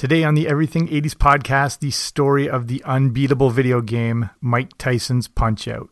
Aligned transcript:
Today 0.00 0.24
on 0.24 0.32
the 0.32 0.48
Everything 0.48 0.88
80s 0.88 1.12
podcast, 1.14 1.80
the 1.80 1.90
story 1.90 2.48
of 2.48 2.68
the 2.68 2.82
unbeatable 2.84 3.50
video 3.50 3.82
game, 3.82 4.30
Mike 4.40 4.78
Tyson's 4.78 5.28
Punch 5.28 5.68
Out. 5.68 5.90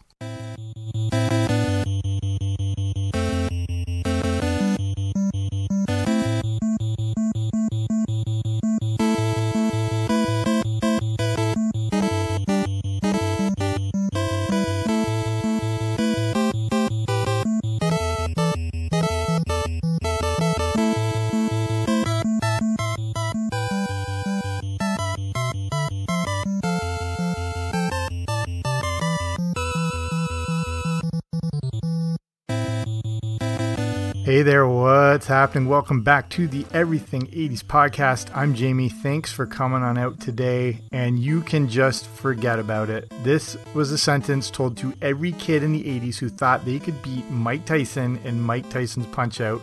Hey 34.29 34.43
there, 34.43 34.69
what's 34.69 35.27
happening? 35.27 35.71
Welcome 35.71 36.03
back 36.03 36.29
to 36.33 36.47
the 36.47 36.67
Everything 36.75 37.29
80s 37.29 37.63
podcast. 37.63 38.29
I'm 38.37 38.55
Jamie. 38.55 38.91
Thanks 38.91 39.33
for 39.33 39.47
coming 39.47 39.83
on 39.83 39.97
out 39.97 40.21
today, 40.21 40.83
and 40.93 41.19
you 41.19 41.41
can 41.41 41.67
just 41.67 42.07
forget 42.07 42.59
about 42.59 42.91
it. 42.91 43.11
This 43.25 43.57
was 43.73 43.91
a 43.91 43.97
sentence 43.97 44.51
told 44.51 44.77
to 44.77 44.93
every 45.01 45.33
kid 45.33 45.63
in 45.63 45.73
the 45.73 45.83
80s 45.83 46.19
who 46.19 46.29
thought 46.29 46.67
they 46.67 46.79
could 46.79 47.01
beat 47.01 47.31
Mike 47.31 47.65
Tyson 47.65 48.21
in 48.23 48.39
Mike 48.39 48.69
Tyson's 48.69 49.07
Punch 49.07 49.41
Out. 49.41 49.63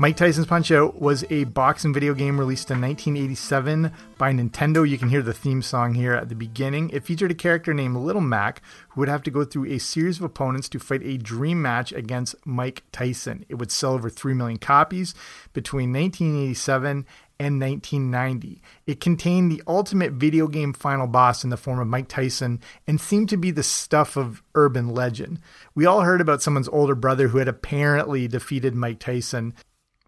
Mike 0.00 0.16
Tyson's 0.16 0.46
Punch 0.46 0.72
Out 0.72 0.98
was 0.98 1.26
a 1.28 1.44
boxing 1.44 1.92
video 1.92 2.14
game 2.14 2.40
released 2.40 2.70
in 2.70 2.80
1987 2.80 3.92
by 4.16 4.32
Nintendo. 4.32 4.88
You 4.88 4.96
can 4.96 5.10
hear 5.10 5.20
the 5.20 5.34
theme 5.34 5.60
song 5.60 5.92
here 5.92 6.14
at 6.14 6.30
the 6.30 6.34
beginning. 6.34 6.88
It 6.88 7.04
featured 7.04 7.30
a 7.30 7.34
character 7.34 7.74
named 7.74 7.98
Little 7.98 8.22
Mac 8.22 8.62
who 8.88 9.00
would 9.00 9.10
have 9.10 9.22
to 9.24 9.30
go 9.30 9.44
through 9.44 9.66
a 9.66 9.76
series 9.76 10.16
of 10.16 10.24
opponents 10.24 10.70
to 10.70 10.78
fight 10.78 11.02
a 11.04 11.18
dream 11.18 11.60
match 11.60 11.92
against 11.92 12.34
Mike 12.46 12.82
Tyson. 12.92 13.44
It 13.50 13.56
would 13.56 13.70
sell 13.70 13.92
over 13.92 14.08
3 14.08 14.32
million 14.32 14.56
copies 14.56 15.14
between 15.52 15.92
1987 15.92 17.04
and 17.38 17.60
1990. 17.60 18.62
It 18.86 19.00
contained 19.00 19.52
the 19.52 19.62
ultimate 19.66 20.12
video 20.12 20.46
game 20.46 20.72
final 20.72 21.08
boss 21.08 21.44
in 21.44 21.50
the 21.50 21.58
form 21.58 21.78
of 21.78 21.88
Mike 21.88 22.08
Tyson 22.08 22.60
and 22.86 22.98
seemed 22.98 23.28
to 23.28 23.36
be 23.36 23.50
the 23.50 23.62
stuff 23.62 24.16
of 24.16 24.42
urban 24.54 24.94
legend. 24.94 25.40
We 25.74 25.84
all 25.84 26.00
heard 26.02 26.22
about 26.22 26.40
someone's 26.40 26.68
older 26.68 26.94
brother 26.94 27.28
who 27.28 27.38
had 27.38 27.48
apparently 27.48 28.28
defeated 28.28 28.74
Mike 28.74 28.98
Tyson 28.98 29.52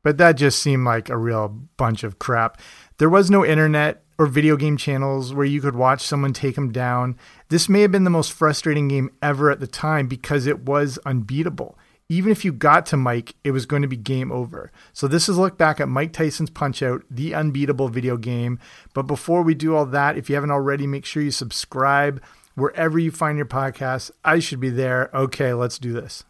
but 0.03 0.19
that 0.19 0.33
just 0.33 0.59
seemed 0.59 0.85
like 0.85 1.09
a 1.09 1.17
real 1.17 1.49
bunch 1.77 2.05
of 2.05 2.19
crap. 2.19 2.61
There 2.99 3.11
was 3.11 3.31
no 3.31 3.45
internet 3.45 4.03
or 4.19 4.27
video 4.27 4.57
game 4.57 4.77
channels 4.77 5.35
where 5.35 5.47
you 5.47 5.61
could 5.61 5.75
watch 5.75 6.03
someone 6.03 6.33
take 6.33 6.57
him 6.57 6.71
down. 6.71 7.17
This 7.49 7.69
may 7.69 7.81
have 7.81 7.93
been 7.93 8.05
the 8.05 8.11
most 8.11 8.33
frustrating 8.33 8.89
game 8.89 9.11
ever 9.23 9.51
at 9.51 9.61
the 9.61 9.67
time 9.67 10.07
because 10.07 10.47
it 10.47 10.61
was 10.65 10.99
unbeatable. 11.05 11.79
Even 12.09 12.31
if 12.31 12.45
you 12.45 12.53
got 12.53 12.85
to 12.87 12.97
Mike, 12.97 13.35
it 13.43 13.53
was 13.53 13.65
going 13.65 13.83
to 13.83 13.89
be 13.89 13.97
game 13.97 14.31
over. 14.31 14.71
So, 14.93 15.09
this 15.09 15.31
is 15.31 15.39
a 15.39 15.41
look 15.41 15.57
back 15.57 15.81
at 15.81 15.89
Mike 15.89 16.13
Tyson's 16.13 16.51
Punch 16.51 16.83
Out, 16.83 17.05
the 17.11 17.35
unbeatable 17.35 17.89
video 17.89 18.19
game. 18.19 18.59
But 18.93 19.05
before 19.05 19.43
we 19.43 19.55
do 19.55 19.75
all 19.75 19.87
that, 19.87 20.19
if 20.19 20.29
you 20.29 20.35
haven't 20.35 20.51
already, 20.51 20.87
make 20.87 21.07
sure 21.07 21.23
you 21.23 21.31
subscribe 21.31 22.23
wherever 22.55 22.99
you 22.99 23.11
find 23.11 23.39
your 23.39 23.47
podcast. 23.47 24.11
I 24.25 24.41
should 24.41 24.61
be 24.61 24.69
there. 24.69 25.11
Okay, 25.15 25.55
let's 25.55 25.79
do 25.79 25.93
this. 25.93 26.25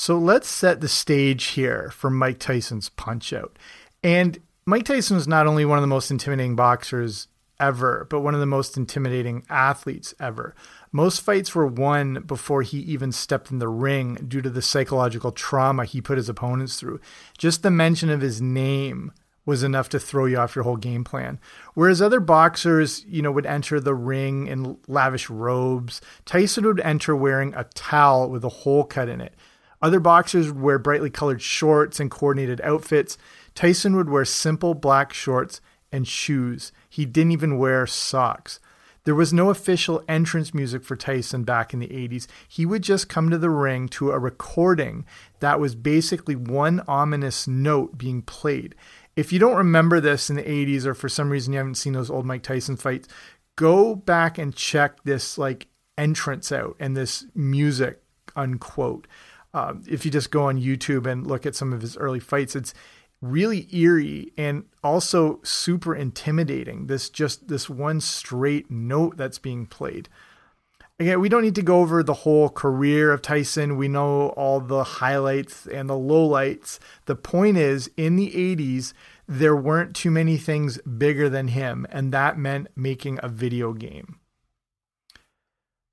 So 0.00 0.16
let's 0.16 0.48
set 0.48 0.80
the 0.80 0.88
stage 0.88 1.44
here 1.46 1.90
for 1.92 2.08
Mike 2.08 2.38
Tyson's 2.38 2.88
Punch 2.88 3.32
Out. 3.32 3.58
And 4.00 4.38
Mike 4.64 4.84
Tyson 4.84 5.16
was 5.16 5.26
not 5.26 5.48
only 5.48 5.64
one 5.64 5.76
of 5.76 5.82
the 5.82 5.88
most 5.88 6.12
intimidating 6.12 6.54
boxers 6.54 7.26
ever, 7.58 8.06
but 8.08 8.20
one 8.20 8.32
of 8.32 8.38
the 8.38 8.46
most 8.46 8.76
intimidating 8.76 9.44
athletes 9.50 10.14
ever. 10.20 10.54
Most 10.92 11.20
fights 11.20 11.52
were 11.52 11.66
won 11.66 12.22
before 12.24 12.62
he 12.62 12.78
even 12.78 13.10
stepped 13.10 13.50
in 13.50 13.58
the 13.58 13.66
ring 13.66 14.14
due 14.28 14.40
to 14.40 14.48
the 14.48 14.62
psychological 14.62 15.32
trauma 15.32 15.84
he 15.84 16.00
put 16.00 16.16
his 16.16 16.28
opponents 16.28 16.78
through. 16.78 17.00
Just 17.36 17.64
the 17.64 17.70
mention 17.70 18.08
of 18.08 18.20
his 18.20 18.40
name 18.40 19.10
was 19.44 19.64
enough 19.64 19.88
to 19.88 19.98
throw 19.98 20.26
you 20.26 20.38
off 20.38 20.54
your 20.54 20.62
whole 20.62 20.76
game 20.76 21.02
plan. 21.02 21.40
Whereas 21.74 22.00
other 22.00 22.20
boxers, 22.20 23.04
you 23.08 23.20
know, 23.20 23.32
would 23.32 23.46
enter 23.46 23.80
the 23.80 23.96
ring 23.96 24.46
in 24.46 24.78
lavish 24.86 25.28
robes, 25.28 26.00
Tyson 26.24 26.66
would 26.66 26.78
enter 26.82 27.16
wearing 27.16 27.52
a 27.54 27.64
towel 27.64 28.30
with 28.30 28.44
a 28.44 28.48
hole 28.48 28.84
cut 28.84 29.08
in 29.08 29.20
it. 29.20 29.34
Other 29.80 30.00
boxers 30.00 30.50
would 30.50 30.62
wear 30.62 30.78
brightly 30.78 31.10
colored 31.10 31.42
shorts 31.42 32.00
and 32.00 32.10
coordinated 32.10 32.60
outfits. 32.62 33.16
Tyson 33.54 33.96
would 33.96 34.08
wear 34.08 34.24
simple 34.24 34.74
black 34.74 35.12
shorts 35.12 35.60
and 35.92 36.06
shoes. 36.06 36.72
He 36.88 37.04
didn't 37.04 37.32
even 37.32 37.58
wear 37.58 37.86
socks. 37.86 38.60
There 39.04 39.14
was 39.14 39.32
no 39.32 39.48
official 39.48 40.02
entrance 40.06 40.52
music 40.52 40.84
for 40.84 40.94
Tyson 40.94 41.42
back 41.42 41.72
in 41.72 41.80
the 41.80 41.88
80s. 41.88 42.26
He 42.46 42.66
would 42.66 42.82
just 42.82 43.08
come 43.08 43.30
to 43.30 43.38
the 43.38 43.48
ring 43.48 43.88
to 43.90 44.10
a 44.10 44.18
recording 44.18 45.06
that 45.40 45.58
was 45.58 45.74
basically 45.74 46.36
one 46.36 46.82
ominous 46.86 47.48
note 47.48 47.96
being 47.96 48.20
played. 48.20 48.74
If 49.16 49.32
you 49.32 49.38
don't 49.38 49.56
remember 49.56 49.98
this 49.98 50.28
in 50.28 50.36
the 50.36 50.42
80s 50.42 50.84
or 50.84 50.94
for 50.94 51.08
some 51.08 51.30
reason 51.30 51.52
you 51.52 51.58
haven't 51.58 51.76
seen 51.76 51.94
those 51.94 52.10
old 52.10 52.26
Mike 52.26 52.42
Tyson 52.42 52.76
fights, 52.76 53.08
go 53.56 53.94
back 53.94 54.36
and 54.36 54.54
check 54.54 55.02
this 55.04 55.38
like 55.38 55.68
entrance 55.96 56.52
out 56.52 56.76
and 56.78 56.96
this 56.96 57.24
music 57.34 58.02
unquote 58.36 59.06
um, 59.54 59.82
if 59.88 60.04
you 60.04 60.10
just 60.10 60.30
go 60.30 60.44
on 60.44 60.60
YouTube 60.60 61.06
and 61.06 61.26
look 61.26 61.46
at 61.46 61.54
some 61.54 61.72
of 61.72 61.80
his 61.80 61.96
early 61.96 62.20
fights, 62.20 62.54
it's 62.54 62.74
really 63.20 63.68
eerie 63.74 64.32
and 64.36 64.64
also 64.84 65.40
super 65.42 65.94
intimidating. 65.94 66.86
This 66.86 67.08
just 67.10 67.48
this 67.48 67.68
one 67.68 68.00
straight 68.00 68.70
note 68.70 69.16
that's 69.16 69.38
being 69.38 69.66
played. 69.66 70.08
Again, 71.00 71.20
we 71.20 71.28
don't 71.28 71.42
need 71.42 71.54
to 71.54 71.62
go 71.62 71.80
over 71.80 72.02
the 72.02 72.12
whole 72.12 72.48
career 72.48 73.12
of 73.12 73.22
Tyson. 73.22 73.76
We 73.76 73.86
know 73.86 74.30
all 74.30 74.58
the 74.58 74.82
highlights 74.82 75.66
and 75.66 75.88
the 75.88 75.94
lowlights. 75.94 76.80
The 77.06 77.14
point 77.14 77.56
is, 77.56 77.88
in 77.96 78.16
the 78.16 78.32
80s, 78.32 78.94
there 79.28 79.54
weren't 79.54 79.94
too 79.94 80.10
many 80.10 80.38
things 80.38 80.78
bigger 80.78 81.28
than 81.28 81.48
him, 81.48 81.86
and 81.90 82.12
that 82.12 82.36
meant 82.36 82.68
making 82.74 83.20
a 83.22 83.28
video 83.28 83.72
game. 83.74 84.18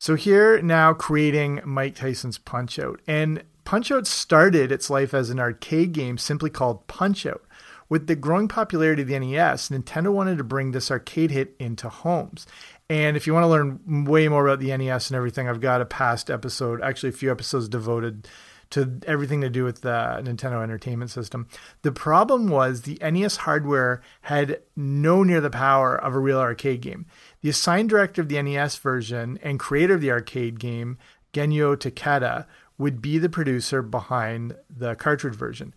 So 0.05 0.13
here 0.13 0.61
now 0.61 0.93
creating 0.93 1.61
Mike 1.65 1.95
Tyson's 1.95 2.37
Punch 2.37 2.77
Out. 2.77 3.01
And 3.07 3.41
Punch 3.63 3.89
Out 3.89 4.05
started 4.05 4.71
its 4.71 4.91
life 4.91 5.15
as 5.15 5.31
an 5.31 5.39
arcade 5.39 5.93
game 5.93 6.19
simply 6.19 6.51
called 6.51 6.85
Punch 6.85 7.25
Out. 7.25 7.43
With 7.89 8.05
the 8.05 8.15
growing 8.15 8.47
popularity 8.47 9.01
of 9.01 9.07
the 9.07 9.17
NES, 9.17 9.69
Nintendo 9.69 10.13
wanted 10.13 10.37
to 10.37 10.43
bring 10.43 10.73
this 10.73 10.91
arcade 10.91 11.31
hit 11.31 11.55
into 11.57 11.89
homes. 11.89 12.45
And 12.87 13.17
if 13.17 13.25
you 13.25 13.33
want 13.33 13.45
to 13.45 13.47
learn 13.47 14.05
way 14.05 14.27
more 14.27 14.45
about 14.45 14.59
the 14.59 14.77
NES 14.77 15.09
and 15.09 15.17
everything, 15.17 15.49
I've 15.49 15.59
got 15.59 15.81
a 15.81 15.85
past 15.85 16.29
episode, 16.29 16.83
actually 16.83 17.09
a 17.09 17.13
few 17.13 17.31
episodes 17.31 17.67
devoted 17.67 18.27
to 18.71 18.99
everything 19.07 19.41
to 19.41 19.49
do 19.49 19.63
with 19.63 19.81
the 19.81 20.21
Nintendo 20.23 20.61
Entertainment 20.61 21.11
System. 21.11 21.47
The 21.81 21.91
problem 21.91 22.47
was 22.47 22.81
the 22.81 22.99
NES 23.01 23.37
hardware 23.37 24.01
had 24.21 24.61
no 24.75 25.23
near 25.23 25.41
the 25.41 25.49
power 25.49 25.95
of 25.95 26.13
a 26.13 26.19
real 26.19 26.39
arcade 26.39 26.81
game. 26.81 27.05
The 27.41 27.49
assigned 27.49 27.89
director 27.89 28.21
of 28.21 28.29
the 28.29 28.41
NES 28.41 28.77
version 28.77 29.39
and 29.43 29.59
creator 29.59 29.95
of 29.95 30.01
the 30.01 30.11
arcade 30.11 30.59
game, 30.59 30.97
Genyo 31.33 31.75
Takeda, 31.75 32.45
would 32.77 33.01
be 33.01 33.17
the 33.17 33.29
producer 33.29 33.81
behind 33.81 34.55
the 34.69 34.95
cartridge 34.95 35.35
version. 35.35 35.73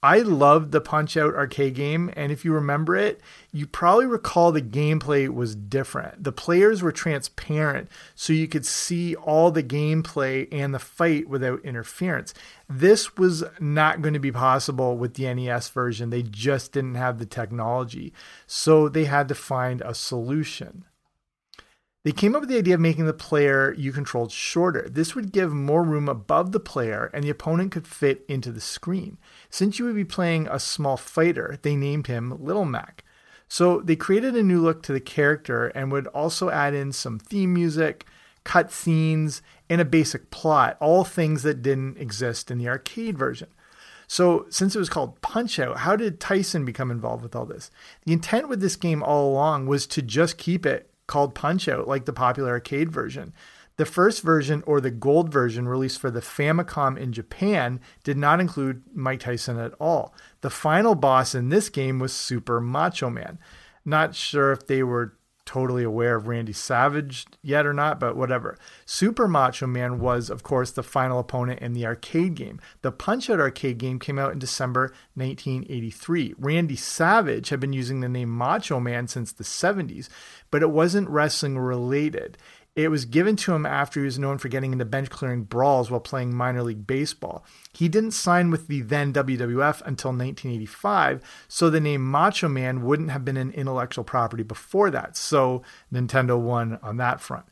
I 0.00 0.18
loved 0.18 0.70
the 0.70 0.80
Punch 0.80 1.16
Out 1.16 1.34
arcade 1.34 1.74
game, 1.74 2.12
and 2.14 2.30
if 2.30 2.44
you 2.44 2.52
remember 2.52 2.94
it, 2.94 3.20
you 3.50 3.66
probably 3.66 4.06
recall 4.06 4.52
the 4.52 4.62
gameplay 4.62 5.28
was 5.28 5.56
different. 5.56 6.22
The 6.22 6.30
players 6.30 6.82
were 6.82 6.92
transparent, 6.92 7.88
so 8.14 8.32
you 8.32 8.46
could 8.46 8.64
see 8.64 9.16
all 9.16 9.50
the 9.50 9.62
gameplay 9.62 10.46
and 10.52 10.72
the 10.72 10.78
fight 10.78 11.28
without 11.28 11.64
interference. 11.64 12.32
This 12.68 13.16
was 13.16 13.42
not 13.58 14.00
going 14.00 14.14
to 14.14 14.20
be 14.20 14.30
possible 14.30 14.96
with 14.96 15.14
the 15.14 15.34
NES 15.34 15.68
version. 15.70 16.10
They 16.10 16.22
just 16.22 16.70
didn't 16.70 16.94
have 16.94 17.18
the 17.18 17.26
technology, 17.26 18.12
so 18.46 18.88
they 18.88 19.06
had 19.06 19.26
to 19.26 19.34
find 19.34 19.80
a 19.80 19.94
solution. 19.94 20.84
They 22.08 22.12
came 22.12 22.34
up 22.34 22.40
with 22.40 22.48
the 22.48 22.56
idea 22.56 22.72
of 22.72 22.80
making 22.80 23.04
the 23.04 23.12
player 23.12 23.74
you 23.76 23.92
controlled 23.92 24.32
shorter. 24.32 24.88
This 24.88 25.14
would 25.14 25.30
give 25.30 25.52
more 25.52 25.82
room 25.82 26.08
above 26.08 26.52
the 26.52 26.58
player 26.58 27.10
and 27.12 27.22
the 27.22 27.28
opponent 27.28 27.70
could 27.70 27.86
fit 27.86 28.24
into 28.30 28.50
the 28.50 28.62
screen. 28.62 29.18
Since 29.50 29.78
you 29.78 29.84
would 29.84 29.94
be 29.94 30.06
playing 30.06 30.48
a 30.48 30.58
small 30.58 30.96
fighter, 30.96 31.58
they 31.60 31.76
named 31.76 32.06
him 32.06 32.42
Little 32.42 32.64
Mac. 32.64 33.04
So 33.46 33.82
they 33.82 33.94
created 33.94 34.34
a 34.34 34.42
new 34.42 34.58
look 34.58 34.82
to 34.84 34.94
the 34.94 35.02
character 35.02 35.66
and 35.66 35.92
would 35.92 36.06
also 36.06 36.48
add 36.48 36.72
in 36.72 36.92
some 36.92 37.18
theme 37.18 37.52
music, 37.52 38.06
cut 38.42 38.72
scenes, 38.72 39.42
and 39.68 39.78
a 39.78 39.84
basic 39.84 40.30
plot, 40.30 40.78
all 40.80 41.04
things 41.04 41.42
that 41.42 41.60
didn't 41.60 41.98
exist 41.98 42.50
in 42.50 42.56
the 42.56 42.70
arcade 42.70 43.18
version. 43.18 43.48
So, 44.06 44.46
since 44.48 44.74
it 44.74 44.78
was 44.78 44.88
called 44.88 45.20
Punch 45.20 45.58
Out, 45.58 45.80
how 45.80 45.94
did 45.94 46.20
Tyson 46.20 46.64
become 46.64 46.90
involved 46.90 47.22
with 47.22 47.36
all 47.36 47.44
this? 47.44 47.70
The 48.06 48.14
intent 48.14 48.48
with 48.48 48.62
this 48.62 48.76
game 48.76 49.02
all 49.02 49.30
along 49.30 49.66
was 49.66 49.86
to 49.88 50.00
just 50.00 50.38
keep 50.38 50.64
it 50.64 50.90
called 51.08 51.34
Punch 51.34 51.66
Out, 51.66 51.88
like 51.88 52.04
the 52.04 52.12
popular 52.12 52.50
arcade 52.50 52.92
version. 52.92 53.34
The 53.76 53.86
first 53.86 54.22
version, 54.22 54.62
or 54.66 54.80
the 54.80 54.90
gold 54.90 55.32
version, 55.32 55.68
released 55.68 56.00
for 56.00 56.10
the 56.10 56.20
Famicom 56.20 56.96
in 56.96 57.12
Japan, 57.12 57.80
did 58.04 58.16
not 58.16 58.40
include 58.40 58.82
Mike 58.92 59.20
Tyson 59.20 59.58
at 59.58 59.72
all. 59.80 60.14
The 60.40 60.50
final 60.50 60.94
boss 60.94 61.34
in 61.34 61.48
this 61.48 61.68
game 61.68 61.98
was 61.98 62.12
Super 62.12 62.60
Macho 62.60 63.10
Man. 63.10 63.38
Not 63.84 64.14
sure 64.14 64.52
if 64.52 64.66
they 64.66 64.82
were 64.82 65.17
totally 65.48 65.82
aware 65.82 66.14
of 66.14 66.28
Randy 66.28 66.52
Savage 66.52 67.24
yet 67.42 67.64
or 67.64 67.72
not, 67.72 67.98
but 67.98 68.16
whatever. 68.16 68.58
Super 68.84 69.26
Macho 69.26 69.66
Man 69.66 69.98
was, 69.98 70.28
of 70.28 70.42
course, 70.42 70.70
the 70.70 70.82
final 70.82 71.18
opponent 71.18 71.60
in 71.60 71.72
the 71.72 71.86
arcade 71.86 72.34
game. 72.34 72.60
The 72.82 72.92
Punch 72.92 73.30
Out 73.30 73.40
arcade 73.40 73.78
game 73.78 73.98
came 73.98 74.18
out 74.18 74.32
in 74.32 74.38
December 74.38 74.92
1983. 75.14 76.34
Randy 76.38 76.76
Savage 76.76 77.48
had 77.48 77.60
been 77.60 77.72
using 77.72 78.00
the 78.00 78.10
name 78.10 78.28
Macho 78.28 78.78
Man 78.78 79.08
since 79.08 79.32
the 79.32 79.42
70s, 79.42 80.10
but 80.50 80.62
it 80.62 80.70
wasn't 80.70 81.08
wrestling 81.08 81.56
related. 81.58 82.36
It 82.78 82.92
was 82.92 83.06
given 83.06 83.34
to 83.38 83.54
him 83.54 83.66
after 83.66 83.98
he 83.98 84.04
was 84.04 84.20
known 84.20 84.38
for 84.38 84.46
getting 84.46 84.72
into 84.72 84.84
bench 84.84 85.10
clearing 85.10 85.42
brawls 85.42 85.90
while 85.90 85.98
playing 85.98 86.32
minor 86.32 86.62
league 86.62 86.86
baseball. 86.86 87.44
He 87.72 87.88
didn't 87.88 88.12
sign 88.12 88.52
with 88.52 88.68
the 88.68 88.82
then 88.82 89.12
WWF 89.12 89.82
until 89.84 90.12
1985, 90.12 91.20
so 91.48 91.70
the 91.70 91.80
name 91.80 92.08
Macho 92.08 92.48
Man 92.48 92.82
wouldn't 92.84 93.10
have 93.10 93.24
been 93.24 93.36
an 93.36 93.50
intellectual 93.50 94.04
property 94.04 94.44
before 94.44 94.92
that. 94.92 95.16
So 95.16 95.64
Nintendo 95.92 96.38
won 96.38 96.78
on 96.80 96.98
that 96.98 97.20
front. 97.20 97.46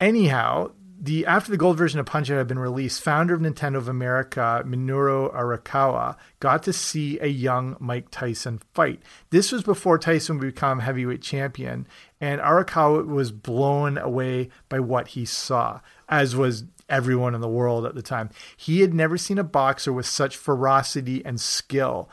Anyhow, 0.00 0.70
the 1.02 1.26
after 1.26 1.50
the 1.50 1.58
gold 1.58 1.76
version 1.76 1.98
of 1.98 2.06
Punch 2.06 2.30
Out 2.30 2.38
had 2.38 2.46
been 2.46 2.60
released, 2.60 3.02
founder 3.02 3.34
of 3.34 3.40
Nintendo 3.40 3.74
of 3.74 3.88
America, 3.88 4.62
Minoru 4.64 5.34
Arakawa, 5.34 6.16
got 6.38 6.62
to 6.62 6.72
see 6.72 7.18
a 7.18 7.26
young 7.26 7.76
Mike 7.80 8.06
Tyson 8.12 8.60
fight. 8.72 9.02
This 9.30 9.50
was 9.50 9.64
before 9.64 9.98
Tyson 9.98 10.38
would 10.38 10.54
become 10.54 10.78
heavyweight 10.78 11.20
champion, 11.20 11.88
and 12.20 12.40
Arakawa 12.40 13.04
was 13.04 13.32
blown 13.32 13.98
away 13.98 14.50
by 14.68 14.78
what 14.78 15.08
he 15.08 15.24
saw, 15.24 15.80
as 16.08 16.36
was 16.36 16.64
everyone 16.88 17.34
in 17.34 17.40
the 17.40 17.48
world 17.48 17.84
at 17.84 17.96
the 17.96 18.02
time. 18.02 18.30
He 18.56 18.82
had 18.82 18.94
never 18.94 19.18
seen 19.18 19.38
a 19.38 19.44
boxer 19.44 19.92
with 19.92 20.06
such 20.06 20.36
ferocity 20.36 21.24
and 21.26 21.40
skill 21.40 22.08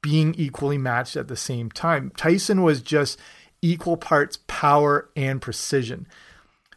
being 0.00 0.34
equally 0.36 0.78
matched 0.78 1.16
at 1.16 1.28
the 1.28 1.36
same 1.36 1.70
time. 1.70 2.10
Tyson 2.16 2.64
was 2.64 2.82
just 2.82 3.20
equal 3.60 3.96
parts 3.96 4.40
power 4.48 5.08
and 5.14 5.40
precision. 5.40 6.08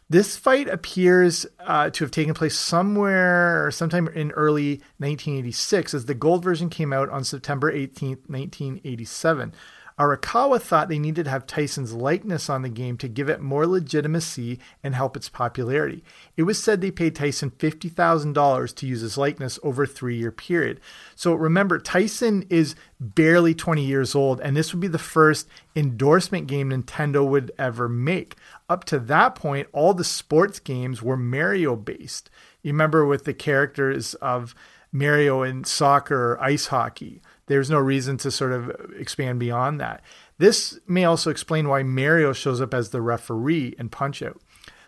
This 0.08 0.36
fight 0.36 0.68
appears 0.68 1.46
uh, 1.58 1.90
to 1.90 2.04
have 2.04 2.12
taken 2.12 2.32
place 2.32 2.56
somewhere 2.56 3.66
or 3.66 3.72
sometime 3.72 4.06
in 4.06 4.30
early 4.32 4.76
1986, 4.98 5.94
as 5.94 6.06
the 6.06 6.14
gold 6.14 6.44
version 6.44 6.70
came 6.70 6.92
out 6.92 7.10
on 7.10 7.24
September 7.24 7.72
18th, 7.72 8.28
1987. 8.28 9.52
Arakawa 9.98 10.60
thought 10.60 10.88
they 10.88 10.98
needed 10.98 11.24
to 11.24 11.30
have 11.30 11.46
Tyson's 11.46 11.94
likeness 11.94 12.50
on 12.50 12.60
the 12.60 12.68
game 12.68 12.98
to 12.98 13.08
give 13.08 13.30
it 13.30 13.40
more 13.40 13.66
legitimacy 13.66 14.58
and 14.82 14.94
help 14.94 15.16
its 15.16 15.30
popularity. 15.30 16.04
It 16.36 16.42
was 16.42 16.62
said 16.62 16.80
they 16.80 16.90
paid 16.90 17.14
Tyson 17.14 17.50
$50,000 17.50 18.74
to 18.74 18.86
use 18.86 19.00
his 19.00 19.16
likeness 19.16 19.58
over 19.62 19.84
a 19.84 19.86
three 19.86 20.18
year 20.18 20.30
period. 20.30 20.80
So 21.14 21.32
remember, 21.32 21.78
Tyson 21.78 22.44
is 22.50 22.74
barely 23.00 23.54
20 23.54 23.82
years 23.82 24.14
old, 24.14 24.38
and 24.42 24.54
this 24.54 24.74
would 24.74 24.80
be 24.80 24.88
the 24.88 24.98
first 24.98 25.48
endorsement 25.74 26.46
game 26.46 26.70
Nintendo 26.70 27.26
would 27.26 27.52
ever 27.58 27.88
make. 27.88 28.36
Up 28.68 28.84
to 28.84 28.98
that 28.98 29.34
point, 29.34 29.68
all 29.72 29.94
the 29.94 30.04
sports 30.04 30.60
games 30.60 31.00
were 31.00 31.16
Mario 31.16 31.74
based. 31.74 32.28
You 32.62 32.72
remember 32.72 33.06
with 33.06 33.24
the 33.24 33.34
characters 33.34 34.12
of 34.14 34.54
Mario 34.92 35.42
in 35.42 35.64
soccer 35.64 36.32
or 36.32 36.42
ice 36.42 36.66
hockey 36.66 37.22
there's 37.46 37.70
no 37.70 37.78
reason 37.78 38.16
to 38.18 38.30
sort 38.30 38.52
of 38.52 38.70
expand 38.98 39.38
beyond 39.38 39.80
that. 39.80 40.02
This 40.38 40.78
may 40.86 41.04
also 41.04 41.30
explain 41.30 41.68
why 41.68 41.82
Mario 41.82 42.32
shows 42.32 42.60
up 42.60 42.74
as 42.74 42.90
the 42.90 43.00
referee 43.00 43.74
in 43.78 43.88
Punch 43.88 44.22
Out. 44.22 44.40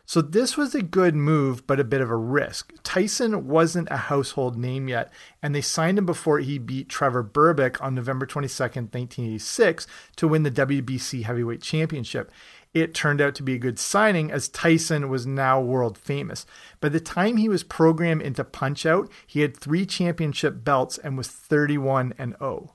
So 0.09 0.23
this 0.23 0.57
was 0.57 0.75
a 0.75 0.81
good 0.81 1.15
move, 1.15 1.67
but 1.67 1.79
a 1.79 1.85
bit 1.85 2.01
of 2.01 2.11
a 2.11 2.17
risk. 2.17 2.73
Tyson 2.83 3.47
wasn't 3.47 3.91
a 3.91 3.99
household 3.99 4.57
name 4.57 4.89
yet, 4.89 5.13
and 5.43 5.55
they 5.55 5.61
signed 5.61 5.99
him 5.99 6.07
before 6.07 6.39
he 6.39 6.57
beat 6.57 6.89
Trevor 6.89 7.23
Berbick 7.23 7.79
on 7.83 7.95
November 7.95 8.25
22nd, 8.25 8.89
1986, 8.95 9.87
to 10.17 10.27
win 10.27 10.45
the 10.45 10.51
WBC 10.51 11.25
Heavyweight 11.25 11.61
Championship 11.61 12.33
it 12.81 12.95
turned 12.95 13.21
out 13.21 13.35
to 13.37 13.43
be 13.43 13.55
a 13.55 13.59
good 13.59 13.79
signing 13.79 14.31
as 14.31 14.49
Tyson 14.49 15.09
was 15.09 15.27
now 15.27 15.61
world 15.61 15.97
famous. 15.97 16.47
By 16.81 16.89
the 16.89 17.01
time 17.01 17.37
he 17.37 17.49
was 17.49 17.63
programmed 17.63 18.23
into 18.23 18.45
Punch 18.45 18.87
Out, 18.87 19.11
he 19.27 19.41
had 19.41 19.57
three 19.57 19.87
championship 19.87 20.65
belts 20.65 20.99
and 20.99 21.17
was 21.17 21.29
31 21.29 22.15
and 22.19 22.37
0. 22.39 22.75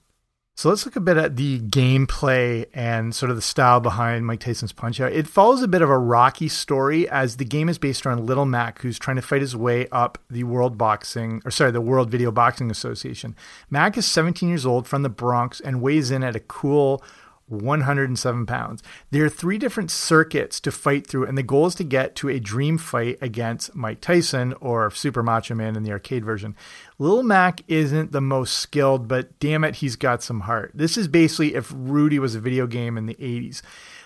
So 0.55 0.69
let's 0.69 0.85
look 0.85 0.95
a 0.95 0.99
bit 0.99 1.17
at 1.17 1.35
the 1.35 1.59
gameplay 1.61 2.67
and 2.75 3.15
sort 3.15 3.31
of 3.31 3.35
the 3.35 3.41
style 3.41 3.79
behind 3.79 4.27
Mike 4.27 4.39
Tyson's 4.39 4.71
Punch 4.71 5.01
Out. 5.01 5.11
It 5.11 5.27
follows 5.27 5.63
a 5.63 5.67
bit 5.67 5.81
of 5.81 5.89
a 5.89 5.97
rocky 5.97 6.47
story 6.47 7.09
as 7.09 7.37
the 7.37 7.45
game 7.45 7.69
is 7.69 7.79
based 7.79 8.05
around 8.05 8.27
Little 8.27 8.45
Mac, 8.45 8.79
who's 8.79 8.99
trying 8.99 9.15
to 9.15 9.23
fight 9.23 9.41
his 9.41 9.55
way 9.55 9.87
up 9.91 10.19
the 10.29 10.43
World 10.43 10.77
Boxing, 10.77 11.41
or 11.43 11.49
sorry, 11.49 11.71
the 11.71 11.81
World 11.81 12.11
Video 12.11 12.29
Boxing 12.29 12.69
Association. 12.69 13.35
Mac 13.71 13.97
is 13.97 14.05
17 14.05 14.47
years 14.47 14.63
old 14.63 14.87
from 14.87 15.01
the 15.01 15.09
Bronx 15.09 15.59
and 15.59 15.81
weighs 15.81 16.11
in 16.11 16.23
at 16.23 16.35
a 16.35 16.39
cool 16.39 17.03
107 17.47 18.45
pounds. 18.45 18.83
There 19.11 19.25
are 19.25 19.29
three 19.29 19.57
different 19.57 19.91
circuits 19.91 20.59
to 20.61 20.71
fight 20.71 21.05
through, 21.07 21.25
and 21.25 21.37
the 21.37 21.43
goal 21.43 21.67
is 21.67 21.75
to 21.75 21.83
get 21.83 22.15
to 22.17 22.29
a 22.29 22.39
dream 22.39 22.77
fight 22.77 23.17
against 23.21 23.75
Mike 23.75 24.01
Tyson 24.01 24.53
or 24.61 24.89
Super 24.91 25.23
Macho 25.23 25.55
Man 25.55 25.75
in 25.75 25.83
the 25.83 25.91
arcade 25.91 26.25
version. 26.25 26.55
Lil 26.99 27.23
Mac 27.23 27.61
isn't 27.67 28.11
the 28.11 28.21
most 28.21 28.57
skilled, 28.57 29.07
but 29.07 29.37
damn 29.39 29.63
it, 29.63 29.75
he's 29.75 29.95
got 29.95 30.23
some 30.23 30.41
heart. 30.41 30.71
This 30.73 30.97
is 30.97 31.07
basically 31.07 31.55
if 31.55 31.71
Rudy 31.75 32.19
was 32.19 32.35
a 32.35 32.39
video 32.39 32.67
game 32.67 32.97
in 32.97 33.05
the 33.05 33.15
80s. 33.15 33.61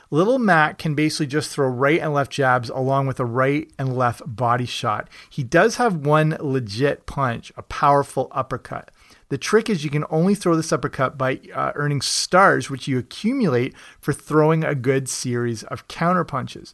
Little 0.09 0.39
Mac 0.39 0.77
can 0.77 0.95
basically 0.95 1.27
just 1.27 1.51
throw 1.51 1.67
right 1.67 1.99
and 1.99 2.13
left 2.13 2.31
jabs 2.31 2.69
along 2.69 3.07
with 3.07 3.19
a 3.19 3.25
right 3.25 3.69
and 3.77 3.97
left 3.97 4.21
body 4.25 4.65
shot. 4.65 5.09
He 5.29 5.43
does 5.43 5.75
have 5.75 6.05
one 6.05 6.37
legit 6.39 7.05
punch, 7.05 7.51
a 7.57 7.61
powerful 7.61 8.29
uppercut. 8.31 8.89
The 9.29 9.37
trick 9.37 9.69
is 9.69 9.83
you 9.83 9.89
can 9.89 10.05
only 10.09 10.35
throw 10.35 10.55
this 10.55 10.71
uppercut 10.71 11.17
by 11.17 11.41
uh, 11.53 11.73
earning 11.75 12.01
stars, 12.01 12.69
which 12.69 12.87
you 12.87 12.97
accumulate 12.97 13.75
for 13.99 14.13
throwing 14.13 14.63
a 14.63 14.75
good 14.75 15.09
series 15.09 15.63
of 15.63 15.87
counter 15.87 16.23
punches. 16.23 16.73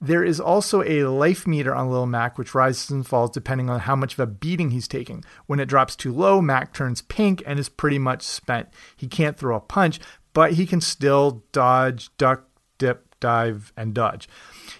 There 0.00 0.22
is 0.22 0.38
also 0.38 0.82
a 0.82 1.04
life 1.04 1.46
meter 1.46 1.74
on 1.74 1.90
Lil 1.90 2.04
Mac, 2.04 2.36
which 2.36 2.54
rises 2.54 2.90
and 2.90 3.06
falls 3.06 3.30
depending 3.30 3.70
on 3.70 3.80
how 3.80 3.96
much 3.96 4.14
of 4.14 4.20
a 4.20 4.26
beating 4.26 4.70
he's 4.70 4.88
taking. 4.88 5.24
When 5.46 5.60
it 5.60 5.68
drops 5.68 5.96
too 5.96 6.12
low, 6.12 6.42
Mac 6.42 6.74
turns 6.74 7.00
pink 7.00 7.42
and 7.46 7.58
is 7.58 7.70
pretty 7.70 7.98
much 7.98 8.22
spent. 8.22 8.68
He 8.96 9.06
can't 9.06 9.36
throw 9.36 9.56
a 9.56 9.60
punch, 9.60 10.00
but 10.34 10.54
he 10.54 10.66
can 10.66 10.82
still 10.82 11.44
dodge, 11.52 12.10
duck, 12.18 12.44
dip, 12.76 13.14
dive, 13.20 13.72
and 13.78 13.94
dodge. 13.94 14.28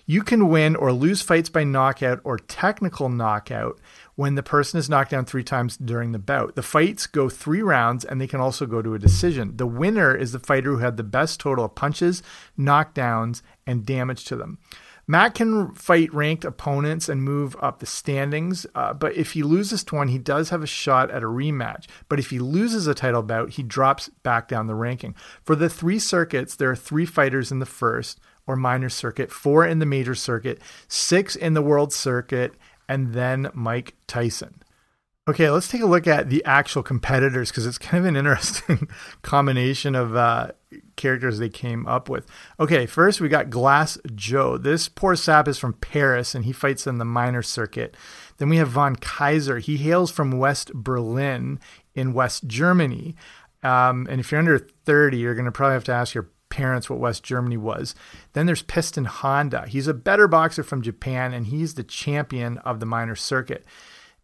You 0.04 0.22
can 0.22 0.48
win 0.48 0.76
or 0.76 0.92
lose 0.92 1.22
fights 1.22 1.48
by 1.48 1.64
knockout 1.64 2.20
or 2.24 2.36
technical 2.36 3.08
knockout 3.08 3.80
when 4.16 4.34
the 4.34 4.43
person 4.43 4.78
is 4.78 4.88
knocked 4.88 5.11
down 5.11 5.25
three 5.25 5.44
times 5.44 5.76
during 5.76 6.12
the 6.12 6.19
bout. 6.19 6.55
The 6.55 6.62
fights 6.62 7.06
go 7.06 7.28
three 7.28 7.62
rounds 7.62 8.05
and 8.05 8.20
they 8.20 8.26
can 8.26 8.40
also 8.40 8.66
go 8.66 8.82
to 8.82 8.94
a 8.94 8.99
decision. 8.99 9.56
The 9.56 9.66
winner 9.66 10.14
is 10.14 10.32
the 10.32 10.38
fighter 10.38 10.70
who 10.70 10.78
had 10.78 10.96
the 10.96 11.02
best 11.02 11.40
total 11.40 11.64
of 11.64 11.75
punches, 11.75 12.22
knockdowns, 12.58 13.43
and 13.67 13.84
damage 13.84 14.24
to 14.27 14.36
them. 14.36 14.58
Matt 15.06 15.34
can 15.34 15.72
fight 15.74 16.12
ranked 16.15 16.46
opponents 16.46 17.10
and 17.10 17.22
move 17.22 17.56
up 17.60 17.79
the 17.79 17.86
standings, 17.86 18.67
uh, 18.74 18.94
but 18.94 19.15
if 19.15 19.32
he 19.32 19.43
loses 19.43 19.84
to 19.84 19.96
one, 19.96 20.08
he 20.08 20.19
does 20.19 20.48
have 20.48 20.62
a 20.62 20.67
shot 20.67 21.10
at 21.10 21.22
a 21.22 21.27
rematch. 21.27 21.86
But 22.08 22.19
if 22.19 22.31
he 22.31 22.38
loses 22.38 22.86
a 22.86 22.94
title 22.94 23.22
bout, 23.22 23.50
he 23.50 23.62
drops 23.62 24.08
back 24.22 24.48
down 24.48 24.67
the 24.67 24.74
ranking. 24.74 25.15
For 25.43 25.56
the 25.56 25.69
three 25.69 25.98
circuits, 25.98 26.56
there 26.56 26.70
are 26.70 26.77
three 26.77 27.05
fighters 27.05 27.53
in 27.53 27.58
the 27.58 27.67
first 27.67 28.19
or 28.46 28.56
minor 28.56 28.88
circuit, 28.88 29.31
four 29.31 29.67
in 29.67 29.79
the 29.79 29.86
major 29.86 30.15
circuit, 30.15 30.60
six 30.88 31.36
in 31.36 31.55
the 31.55 31.62
world 31.62 31.93
circuit, 31.93 32.55
and 32.88 33.12
then 33.12 33.50
Mike 33.55 33.94
Tyson. 34.06 34.62
Okay, 35.26 35.48
let's 35.48 35.69
take 35.69 35.81
a 35.81 35.86
look 35.86 36.06
at 36.06 36.29
the 36.29 36.44
actual 36.44 36.82
competitors 36.82 37.50
because 37.50 37.64
it's 37.64 37.79
kind 37.79 38.05
of 38.05 38.08
an 38.08 38.17
interesting 38.17 38.88
combination 39.22 39.94
of 39.94 40.14
uh, 40.14 40.48
characters 40.96 41.38
they 41.38 41.48
came 41.48 41.86
up 41.86 42.10
with. 42.10 42.26
Okay, 42.60 42.84
first 42.84 43.22
we 43.22 43.31
got 43.31 43.48
Glass 43.48 43.96
Joe. 44.14 44.58
This 44.58 44.86
poor 44.86 45.17
sap 45.17 45.48
is 45.48 45.58
from 45.58 45.72
Paris 45.74 46.34
and 46.34 46.44
he 46.44 46.53
fights 46.53 46.86
in 46.86 46.98
the 46.98 47.06
minor 47.06 47.43
circuit. 47.43 47.96
Then 48.36 48.50
we 48.50 48.58
have 48.58 48.69
Von 48.69 48.96
Kaiser. 48.96 49.60
He 49.60 49.79
hails 49.79 50.10
from 50.10 50.31
West 50.31 50.74
Berlin 50.74 51.58
in 51.94 52.12
West 52.12 52.46
Germany. 52.46 53.17
Um, 53.62 54.06
and 54.10 54.20
if 54.20 54.31
you're 54.31 54.41
under 54.41 54.58
30, 54.58 55.17
you're 55.17 55.34
going 55.34 55.46
to 55.46 55.53
probably 55.53 55.72
have 55.72 55.84
to 55.84 55.93
ask 55.93 56.14
your 56.14 56.29
parents 56.55 56.89
what 56.89 57.01
West 57.01 57.25
Germany 57.25 57.56
was. 57.56 57.96
Then 58.32 58.46
there's 58.46 58.63
Piston 58.63 59.06
Honda. 59.06 59.67
He's 59.67 59.89
a 59.89 59.94
better 59.94 60.29
boxer 60.29 60.63
from 60.63 60.82
Japan, 60.82 61.34
and 61.34 61.49
he's 61.49 61.75
the 61.75 61.82
champion 61.82 62.58
of 62.58 62.79
the 62.79 62.87
minor 62.87 63.17
circuit. 63.17 63.65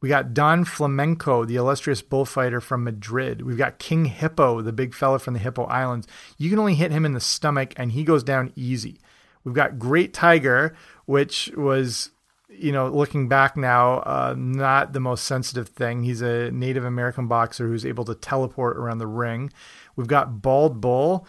We 0.00 0.08
got 0.08 0.32
Don 0.32 0.64
Flamenco, 0.64 1.44
the 1.44 1.56
illustrious 1.56 2.02
bullfighter 2.02 2.60
from 2.60 2.84
Madrid. 2.84 3.42
We've 3.42 3.58
got 3.58 3.80
King 3.80 4.04
Hippo, 4.04 4.62
the 4.62 4.72
big 4.72 4.94
fella 4.94 5.18
from 5.18 5.34
the 5.34 5.40
Hippo 5.40 5.64
Islands. 5.64 6.06
You 6.38 6.50
can 6.50 6.60
only 6.60 6.76
hit 6.76 6.92
him 6.92 7.04
in 7.04 7.14
the 7.14 7.20
stomach, 7.20 7.74
and 7.76 7.92
he 7.92 8.04
goes 8.04 8.22
down 8.22 8.52
easy. 8.54 9.00
We've 9.42 9.54
got 9.54 9.78
Great 9.78 10.14
Tiger, 10.14 10.76
which 11.06 11.50
was, 11.56 12.10
you 12.48 12.70
know, 12.70 12.88
looking 12.88 13.28
back 13.28 13.56
now, 13.56 13.98
uh, 13.98 14.34
not 14.38 14.92
the 14.92 15.00
most 15.00 15.24
sensitive 15.24 15.68
thing. 15.68 16.04
He's 16.04 16.22
a 16.22 16.50
Native 16.52 16.84
American 16.84 17.26
boxer 17.26 17.66
who's 17.66 17.84
able 17.84 18.04
to 18.04 18.14
teleport 18.14 18.76
around 18.76 18.98
the 18.98 19.06
ring. 19.06 19.52
We've 19.96 20.06
got 20.06 20.40
Bald 20.40 20.80
Bull, 20.80 21.26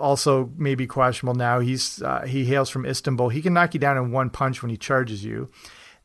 also 0.00 0.50
maybe 0.56 0.86
questionable 0.86 1.34
now. 1.34 1.60
He's 1.60 2.02
uh, 2.02 2.24
he 2.26 2.44
hails 2.44 2.70
from 2.70 2.86
Istanbul. 2.86 3.28
He 3.28 3.42
can 3.42 3.52
knock 3.52 3.74
you 3.74 3.80
down 3.80 3.96
in 3.96 4.10
one 4.10 4.30
punch 4.30 4.62
when 4.62 4.70
he 4.70 4.76
charges 4.76 5.24
you. 5.24 5.50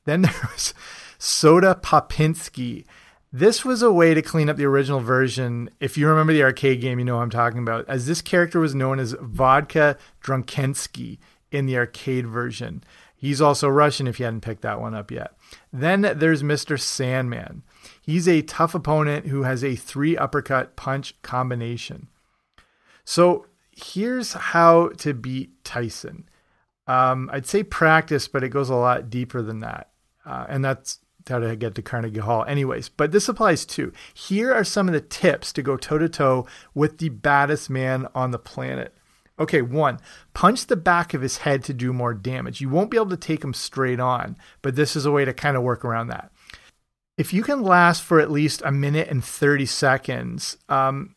Then 0.05 0.21
there's 0.43 0.73
Soda 1.17 1.79
Popinski. 1.81 2.85
This 3.31 3.65
was 3.65 3.81
a 3.81 3.91
way 3.91 4.13
to 4.13 4.21
clean 4.21 4.49
up 4.49 4.55
the 4.55 4.65
original 4.65 5.01
version. 5.01 5.69
If 5.79 5.97
you 5.97 6.07
remember 6.07 6.31
the 6.31 6.43
arcade 6.43 6.79
game, 6.79 6.99
you 6.99 7.05
know 7.05 7.17
what 7.17 7.23
I'm 7.23 7.29
talking 7.29 7.59
about. 7.59 7.85
As 7.89 8.05
this 8.05 8.21
character 8.21 8.59
was 8.59 8.73
known 8.73 8.97
as 8.99 9.15
Vodka 9.19 9.97
Drunkenski 10.23 11.17
in 11.51 11.65
the 11.65 11.77
arcade 11.77 12.27
version. 12.27 12.83
He's 13.15 13.41
also 13.41 13.67
Russian 13.67 14.07
if 14.07 14.19
you 14.19 14.25
hadn't 14.25 14.41
picked 14.41 14.61
that 14.61 14.79
one 14.79 14.93
up 14.93 15.09
yet. 15.09 15.33
Then 15.73 16.01
there's 16.15 16.43
Mr. 16.43 16.79
Sandman. 16.79 17.63
He's 18.01 18.27
a 18.27 18.41
tough 18.41 18.75
opponent 18.75 19.27
who 19.27 19.43
has 19.43 19.63
a 19.63 19.75
three 19.75 20.15
uppercut 20.15 20.75
punch 20.75 21.19
combination. 21.21 22.07
So 23.03 23.47
here's 23.75 24.33
how 24.33 24.89
to 24.97 25.13
beat 25.13 25.63
Tyson. 25.63 26.27
Um, 26.87 27.29
I'd 27.31 27.45
say 27.45 27.63
practice, 27.63 28.27
but 28.27 28.43
it 28.43 28.49
goes 28.49 28.69
a 28.69 28.75
lot 28.75 29.09
deeper 29.09 29.41
than 29.41 29.59
that. 29.59 29.91
Uh, 30.25 30.45
and 30.47 30.63
that's 30.63 30.99
how 31.27 31.39
to 31.39 31.55
get 31.55 31.75
to 31.75 31.81
Carnegie 31.81 32.19
Hall, 32.19 32.45
anyways. 32.45 32.89
But 32.89 33.11
this 33.11 33.27
applies 33.27 33.65
too. 33.65 33.91
Here 34.13 34.53
are 34.53 34.63
some 34.63 34.87
of 34.87 34.93
the 34.93 35.01
tips 35.01 35.51
to 35.53 35.61
go 35.61 35.77
toe 35.77 35.97
to 35.97 36.09
toe 36.09 36.47
with 36.73 36.99
the 36.99 37.09
baddest 37.09 37.69
man 37.69 38.07
on 38.15 38.31
the 38.31 38.39
planet. 38.39 38.95
Okay, 39.37 39.61
one, 39.61 39.99
punch 40.33 40.67
the 40.67 40.77
back 40.77 41.13
of 41.13 41.21
his 41.21 41.39
head 41.39 41.63
to 41.65 41.73
do 41.73 41.91
more 41.91 42.13
damage. 42.13 42.61
You 42.61 42.69
won't 42.69 42.89
be 42.89 42.97
able 42.97 43.09
to 43.09 43.17
take 43.17 43.43
him 43.43 43.53
straight 43.53 43.99
on, 43.99 44.37
but 44.61 44.75
this 44.75 44.95
is 44.95 45.05
a 45.05 45.11
way 45.11 45.25
to 45.25 45.33
kind 45.33 45.57
of 45.57 45.63
work 45.63 45.83
around 45.83 46.07
that. 46.07 46.31
If 47.17 47.33
you 47.33 47.43
can 47.43 47.61
last 47.61 48.03
for 48.03 48.19
at 48.19 48.31
least 48.31 48.61
a 48.63 48.71
minute 48.71 49.09
and 49.09 49.23
30 49.23 49.65
seconds, 49.65 50.57
um, 50.69 51.14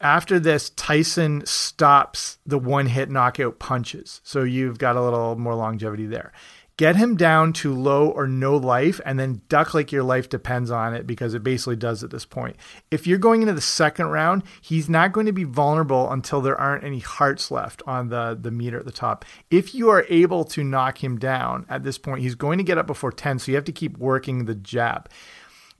after 0.00 0.40
this, 0.40 0.70
Tyson 0.70 1.44
stops 1.44 2.38
the 2.46 2.58
one 2.58 2.86
hit 2.86 3.10
knockout 3.10 3.58
punches. 3.58 4.20
So 4.24 4.42
you've 4.42 4.78
got 4.78 4.96
a 4.96 5.02
little 5.02 5.36
more 5.36 5.54
longevity 5.54 6.06
there. 6.06 6.32
Get 6.80 6.96
him 6.96 7.14
down 7.14 7.52
to 7.52 7.74
low 7.74 8.08
or 8.08 8.26
no 8.26 8.56
life 8.56 9.02
and 9.04 9.20
then 9.20 9.42
duck 9.50 9.74
like 9.74 9.92
your 9.92 10.02
life 10.02 10.30
depends 10.30 10.70
on 10.70 10.94
it 10.94 11.06
because 11.06 11.34
it 11.34 11.42
basically 11.42 11.76
does 11.76 12.02
at 12.02 12.10
this 12.10 12.24
point. 12.24 12.56
If 12.90 13.06
you're 13.06 13.18
going 13.18 13.42
into 13.42 13.52
the 13.52 13.60
second 13.60 14.06
round, 14.06 14.44
he's 14.62 14.88
not 14.88 15.12
going 15.12 15.26
to 15.26 15.32
be 15.32 15.44
vulnerable 15.44 16.10
until 16.10 16.40
there 16.40 16.58
aren't 16.58 16.82
any 16.84 17.00
hearts 17.00 17.50
left 17.50 17.82
on 17.86 18.08
the, 18.08 18.38
the 18.40 18.50
meter 18.50 18.78
at 18.78 18.86
the 18.86 18.92
top. 18.92 19.26
If 19.50 19.74
you 19.74 19.90
are 19.90 20.06
able 20.08 20.42
to 20.44 20.64
knock 20.64 21.04
him 21.04 21.18
down 21.18 21.66
at 21.68 21.82
this 21.82 21.98
point, 21.98 22.22
he's 22.22 22.34
going 22.34 22.56
to 22.56 22.64
get 22.64 22.78
up 22.78 22.86
before 22.86 23.12
10, 23.12 23.40
so 23.40 23.52
you 23.52 23.56
have 23.56 23.64
to 23.66 23.72
keep 23.72 23.98
working 23.98 24.46
the 24.46 24.54
jab 24.54 25.10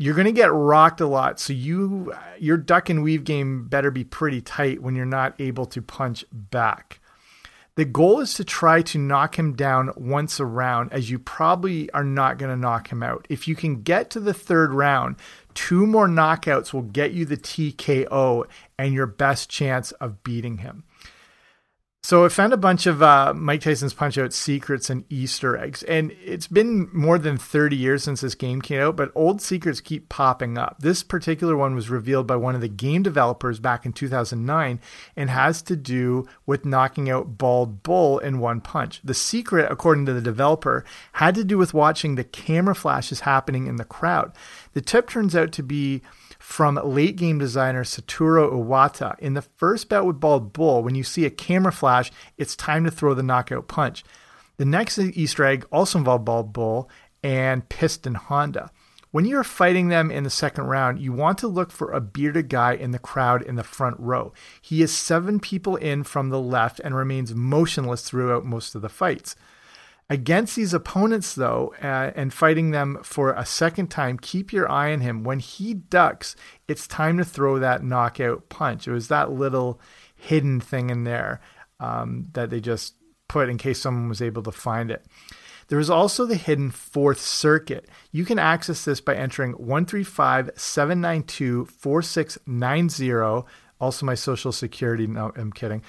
you're 0.00 0.14
going 0.14 0.25
to 0.25 0.33
get 0.33 0.50
rocked 0.50 1.02
a 1.02 1.07
lot. 1.07 1.38
So 1.38 1.52
you 1.52 2.14
your 2.38 2.57
duck 2.57 2.88
and 2.88 3.02
weave 3.02 3.23
game 3.23 3.69
better 3.69 3.90
be 3.90 4.02
pretty 4.02 4.40
tight 4.40 4.83
when 4.83 4.95
you're 4.95 5.04
not 5.04 5.38
able 5.38 5.66
to 5.66 5.83
punch 5.83 6.25
back. 6.33 7.00
The 7.75 7.85
goal 7.85 8.21
is 8.21 8.33
to 8.35 8.45
try 8.45 8.80
to 8.80 8.99
knock 8.99 9.38
him 9.38 9.52
down 9.52 9.90
once 9.97 10.40
a 10.40 10.47
round, 10.47 10.90
as 10.90 11.11
you 11.11 11.19
probably 11.19 11.90
are 11.92 12.02
not 12.02 12.38
going 12.38 12.50
to 12.50 12.61
knock 12.61 12.90
him 12.90 13.02
out. 13.02 13.26
If 13.28 13.47
you 13.47 13.54
can 13.54 13.83
get 13.83 14.09
to 14.11 14.21
the 14.21 14.35
third 14.35 14.73
round, 14.73 15.16
two 15.52 15.87
more 15.87 16.09
knockouts 16.09 16.73
will 16.73 16.83
get 16.83 17.12
you 17.12 17.26
the 17.26 17.37
TKO 17.37 18.47
and 18.78 18.95
your 18.95 19.07
best 19.07 19.50
chance 19.50 19.92
of 19.92 20.25
beating 20.25 20.59
him. 20.59 20.85
So 22.02 22.25
I 22.25 22.30
found 22.30 22.54
a 22.54 22.57
bunch 22.57 22.87
of 22.87 23.02
uh, 23.02 23.35
Mike 23.37 23.61
Tyson's 23.61 23.92
Punch 23.92 24.16
Out 24.16 24.33
secrets 24.33 24.88
and 24.88 25.04
Easter 25.11 25.54
eggs, 25.54 25.83
and 25.83 26.12
it's 26.25 26.47
been 26.47 26.88
more 26.95 27.19
than 27.19 27.37
30 27.37 27.76
years 27.76 28.02
since 28.02 28.23
this 28.23 28.35
game 28.35 28.62
came 28.62 28.80
out, 28.80 28.97
but 28.97 29.12
old 29.14 29.42
secrets 29.42 29.83
keep 29.83 30.09
popping 30.09 30.57
up. 30.57 30.78
This 30.80 31.02
particular 31.02 31.59
one 31.59 31.75
was 31.75 31.90
revealed 31.90 32.26
by 32.26 32.37
one 32.37 32.54
of 32.54 32.62
the 32.62 32.69
game 32.69 33.02
developers 33.02 33.61
back 33.61 33.85
in 33.85 33.92
2009 33.92 34.80
and 35.14 35.30
has 35.30 35.61
to 35.62 35.76
do 35.76 36.26
with 36.47 36.64
knocking 36.64 37.11
out 37.11 37.37
Bald 37.37 37.83
Bull 37.83 38.19
in 38.19 38.38
one 38.38 38.62
punch. 38.62 39.02
The 39.04 39.14
secret, 39.14 39.71
according 39.71 40.07
to 40.07 40.14
the 40.14 40.23
developer, 40.23 40.87
had 41.12 41.35
to 41.35 41.45
do 41.45 41.59
with 41.59 41.75
watching 41.75 42.14
the 42.14 42.25
camera 42.25 42.75
flashes 42.75 43.21
happening 43.21 43.66
in 43.66 43.76
the 43.76 43.85
crowd. 43.85 44.33
The 44.73 44.80
tip 44.80 45.11
turns 45.11 45.37
out 45.37 45.52
to 45.52 45.62
be 45.62 46.00
from 46.50 46.75
late 46.83 47.14
game 47.14 47.38
designer 47.38 47.85
Satoru 47.85 48.50
Iwata. 48.50 49.16
In 49.21 49.35
the 49.35 49.42
first 49.42 49.88
bout 49.88 50.04
with 50.04 50.19
Bald 50.19 50.52
Bull, 50.52 50.83
when 50.83 50.97
you 50.97 51.04
see 51.04 51.25
a 51.25 51.30
camera 51.30 51.71
flash, 51.71 52.11
it's 52.37 52.57
time 52.57 52.85
to 52.85 52.90
throw 52.90 53.14
the 53.14 53.23
knockout 53.23 53.69
punch. 53.69 54.02
The 54.57 54.64
next 54.64 54.99
Easter 54.99 55.45
egg 55.45 55.64
also 55.71 55.99
involved 55.99 56.25
Bald 56.25 56.52
Bull 56.52 56.90
and 57.23 57.69
Piston 57.69 58.16
Honda. 58.16 58.73
When 59.12 59.26
you're 59.26 59.45
fighting 59.45 59.88
them 59.88 60.11
in 60.11 60.25
the 60.25 60.30
second 60.30 60.64
round, 60.64 60.99
you 60.99 61.12
want 61.12 61.38
to 61.38 61.49
look 61.49 61.71
for 61.71 61.92
a 61.92 62.00
bearded 62.00 62.49
guy 62.49 62.75
in 62.75 62.90
the 62.90 62.99
crowd 62.99 63.42
in 63.42 63.54
the 63.54 63.62
front 63.62 63.97
row. 64.00 64.33
He 64.61 64.83
is 64.83 64.92
seven 64.92 65.38
people 65.38 65.76
in 65.76 66.02
from 66.02 66.30
the 66.30 66.40
left 66.40 66.80
and 66.80 66.97
remains 66.97 67.33
motionless 67.33 68.02
throughout 68.02 68.45
most 68.45 68.75
of 68.75 68.83
the 68.83 68.88
fights. 68.88 69.37
Against 70.10 70.56
these 70.56 70.74
opponents, 70.74 71.36
though, 71.36 71.72
uh, 71.80 72.10
and 72.16 72.34
fighting 72.34 72.72
them 72.72 72.98
for 73.04 73.32
a 73.32 73.46
second 73.46 73.92
time, 73.92 74.18
keep 74.18 74.52
your 74.52 74.68
eye 74.68 74.92
on 74.92 75.02
him. 75.02 75.22
When 75.22 75.38
he 75.38 75.72
ducks, 75.72 76.34
it's 76.66 76.88
time 76.88 77.16
to 77.18 77.24
throw 77.24 77.60
that 77.60 77.84
knockout 77.84 78.48
punch. 78.48 78.88
It 78.88 78.92
was 78.92 79.06
that 79.06 79.30
little 79.30 79.80
hidden 80.16 80.58
thing 80.58 80.90
in 80.90 81.04
there 81.04 81.40
um, 81.78 82.26
that 82.32 82.50
they 82.50 82.58
just 82.60 82.96
put 83.28 83.48
in 83.48 83.56
case 83.56 83.80
someone 83.80 84.08
was 84.08 84.20
able 84.20 84.42
to 84.42 84.50
find 84.50 84.90
it. 84.90 85.06
There 85.68 85.78
is 85.78 85.88
also 85.88 86.26
the 86.26 86.34
hidden 86.34 86.72
fourth 86.72 87.20
circuit. 87.20 87.88
You 88.10 88.24
can 88.24 88.40
access 88.40 88.84
this 88.84 89.00
by 89.00 89.14
entering 89.14 89.52
135 89.52 90.50
792 90.56 91.66
4690. 91.66 93.48
Also, 93.80 94.04
my 94.04 94.16
social 94.16 94.50
security. 94.50 95.06
No, 95.06 95.30
I'm 95.36 95.52
kidding. 95.52 95.84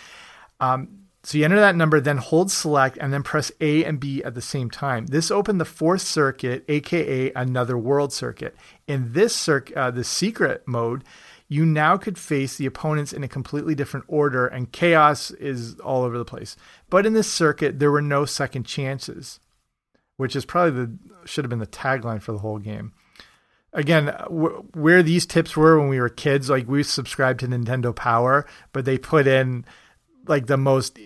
Um, 0.60 1.01
so 1.24 1.38
you 1.38 1.46
enter 1.46 1.60
that 1.60 1.76
number, 1.76 2.00
then 2.00 2.18
hold 2.18 2.52
select, 2.52 2.98
and 3.00 3.14
then 3.14 3.22
press 3.22 3.52
A 3.62 3.86
and 3.86 4.00
B 4.00 4.24
at 4.24 4.34
the 4.34 4.42
same 4.42 4.72
time. 4.72 5.06
This 5.06 5.30
opened 5.30 5.62
the 5.62 5.66
fourth 5.66 6.02
circuit, 6.02 6.66
aka 6.68 7.32
another 7.34 7.78
world 7.78 8.12
circuit. 8.12 8.56
In 8.88 9.14
this 9.14 9.36
circuit, 9.36 9.78
uh, 9.78 9.92
the 9.92 10.04
secret 10.04 10.64
mode, 10.66 11.04
you 11.48 11.64
now 11.66 11.98
could 11.98 12.18
face 12.18 12.56
the 12.56 12.66
opponents 12.66 13.14
in 13.14 13.24
a 13.24 13.28
completely 13.28 13.76
different 13.76 14.06
order, 14.08 14.48
and 14.48 14.72
chaos 14.72 15.30
is 15.32 15.80
all 15.82 16.04
over 16.04 16.18
the 16.18 16.26
place. 16.26 16.56
But 16.90 17.06
in 17.06 17.14
this 17.14 17.32
circuit, 17.32 17.78
there 17.78 17.92
were 17.92 18.02
no 18.02 18.26
second 18.26 18.66
chances, 18.66 19.40
which 20.18 20.36
is 20.36 20.46
probably 20.46 20.86
the 20.86 20.98
should 21.26 21.44
have 21.44 21.50
been 21.50 21.60
the 21.60 21.68
tagline 21.68 22.22
for 22.22 22.32
the 22.32 22.40
whole 22.40 22.58
game. 22.58 22.94
Again, 23.74 24.08
where 24.28 25.04
these 25.04 25.26
tips 25.28 25.56
were 25.56 25.80
when 25.80 25.88
we 25.88 26.00
were 26.00 26.10
kids, 26.10 26.50
like 26.50 26.68
we 26.68 26.84
subscribed 26.84 27.42
to 27.42 27.48
Nintendo 27.48 27.96
Power, 27.96 28.46
but 28.74 28.86
they 28.86 28.98
put 28.98 29.28
in 29.28 29.66
like 30.28 30.48
the 30.48 30.58
most 30.58 30.98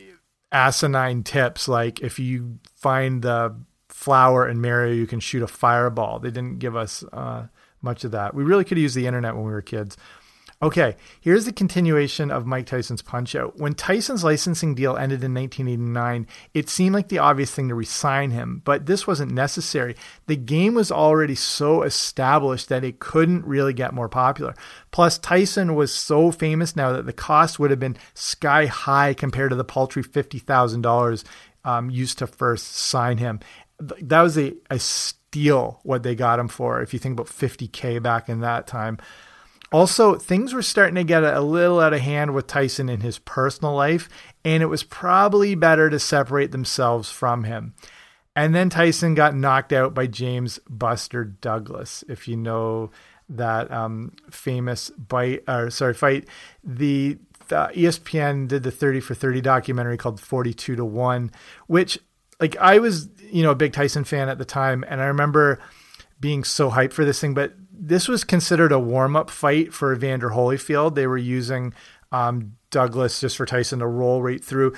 asinine 0.51 1.23
tips 1.23 1.67
like 1.67 1.99
if 2.01 2.17
you 2.19 2.59
find 2.75 3.21
the 3.21 3.55
flower 3.89 4.47
in 4.47 4.61
Mario 4.61 4.93
you 4.93 5.07
can 5.07 5.19
shoot 5.19 5.41
a 5.41 5.47
fireball. 5.47 6.19
They 6.19 6.29
didn't 6.29 6.59
give 6.59 6.75
us 6.75 7.03
uh, 7.13 7.47
much 7.81 8.03
of 8.03 8.11
that. 8.11 8.33
We 8.33 8.43
really 8.43 8.63
could 8.63 8.77
use 8.77 8.93
the 8.93 9.07
internet 9.07 9.35
when 9.35 9.45
we 9.45 9.51
were 9.51 9.61
kids. 9.61 9.97
Okay, 10.65 10.95
here's 11.21 11.45
the 11.45 11.53
continuation 11.53 12.31
of 12.31 12.47
Mike 12.47 12.65
Tyson's 12.65 13.03
Punch 13.03 13.35
Out. 13.35 13.59
When 13.59 13.75
Tyson's 13.75 14.23
licensing 14.23 14.73
deal 14.73 14.97
ended 14.97 15.23
in 15.23 15.31
1989, 15.31 16.25
it 16.55 16.69
seemed 16.69 16.95
like 16.95 17.09
the 17.09 17.19
obvious 17.19 17.51
thing 17.51 17.69
to 17.69 17.75
resign 17.75 18.31
him, 18.31 18.63
but 18.65 18.87
this 18.87 19.05
wasn't 19.05 19.31
necessary. 19.31 19.95
The 20.25 20.35
game 20.35 20.73
was 20.73 20.91
already 20.91 21.35
so 21.35 21.83
established 21.83 22.69
that 22.69 22.83
it 22.83 22.97
couldn't 22.97 23.45
really 23.45 23.73
get 23.73 23.93
more 23.93 24.09
popular. 24.09 24.55
Plus, 24.89 25.19
Tyson 25.19 25.75
was 25.75 25.93
so 25.93 26.31
famous 26.31 26.75
now 26.75 26.91
that 26.93 27.05
the 27.05 27.13
cost 27.13 27.59
would 27.59 27.69
have 27.69 27.79
been 27.79 27.97
sky 28.15 28.65
high 28.65 29.13
compared 29.13 29.51
to 29.51 29.55
the 29.55 29.63
paltry 29.63 30.01
$50,000 30.01 31.23
um, 31.63 31.91
used 31.91 32.17
to 32.17 32.25
first 32.25 32.75
sign 32.75 33.19
him. 33.19 33.39
That 33.79 34.23
was 34.23 34.35
a, 34.35 34.55
a 34.71 34.79
steal 34.79 35.79
what 35.83 36.01
they 36.01 36.15
got 36.15 36.39
him 36.39 36.47
for, 36.47 36.81
if 36.81 36.91
you 36.91 36.97
think 36.97 37.13
about 37.13 37.27
50K 37.27 38.01
back 38.01 38.29
in 38.29 38.39
that 38.39 38.65
time. 38.65 38.97
Also, 39.71 40.15
things 40.15 40.53
were 40.53 40.61
starting 40.61 40.95
to 40.95 41.03
get 41.03 41.23
a 41.23 41.41
little 41.41 41.79
out 41.79 41.93
of 41.93 41.99
hand 41.99 42.33
with 42.33 42.47
Tyson 42.47 42.87
in 42.87 43.01
his 43.01 43.19
personal 43.19 43.73
life, 43.73 44.07
and 44.43 44.61
it 44.61 44.67
was 44.67 44.83
probably 44.83 45.55
better 45.55 45.89
to 45.89 45.99
separate 45.99 46.51
themselves 46.51 47.09
from 47.09 47.43
him. 47.43 47.73
And 48.35 48.53
then 48.53 48.69
Tyson 48.69 49.15
got 49.15 49.35
knocked 49.35 49.73
out 49.73 49.93
by 49.93 50.07
James 50.07 50.59
Buster 50.69 51.23
Douglas, 51.23 52.03
if 52.07 52.27
you 52.27 52.35
know 52.35 52.91
that 53.29 53.71
um, 53.71 54.13
famous 54.29 54.89
bite 54.91 55.43
or 55.47 55.69
sorry 55.71 55.93
fight. 55.93 56.27
The, 56.63 57.17
the 57.47 57.71
ESPN 57.73 58.47
did 58.47 58.63
the 58.63 58.71
30 58.71 58.99
for 58.99 59.15
30 59.15 59.41
documentary 59.41 59.97
called 59.97 60.19
42 60.19 60.75
to 60.75 60.85
1, 60.85 61.31
which 61.67 61.97
like 62.39 62.57
I 62.57 62.79
was, 62.79 63.09
you 63.31 63.43
know, 63.43 63.51
a 63.51 63.55
big 63.55 63.73
Tyson 63.73 64.03
fan 64.03 64.29
at 64.29 64.37
the 64.37 64.45
time, 64.45 64.83
and 64.87 65.01
I 65.01 65.05
remember 65.05 65.59
being 66.19 66.43
so 66.43 66.71
hyped 66.71 66.93
for 66.93 67.05
this 67.05 67.19
thing, 67.19 67.33
but 67.33 67.53
this 67.79 68.07
was 68.07 68.23
considered 68.23 68.71
a 68.71 68.79
warm 68.79 69.15
up 69.15 69.29
fight 69.29 69.73
for 69.73 69.93
Evander 69.93 70.29
Holyfield. 70.29 70.95
They 70.95 71.07
were 71.07 71.17
using 71.17 71.73
um, 72.11 72.55
Douglas 72.69 73.19
just 73.19 73.37
for 73.37 73.45
Tyson 73.45 73.79
to 73.79 73.87
roll 73.87 74.21
right 74.21 74.43
through. 74.43 74.73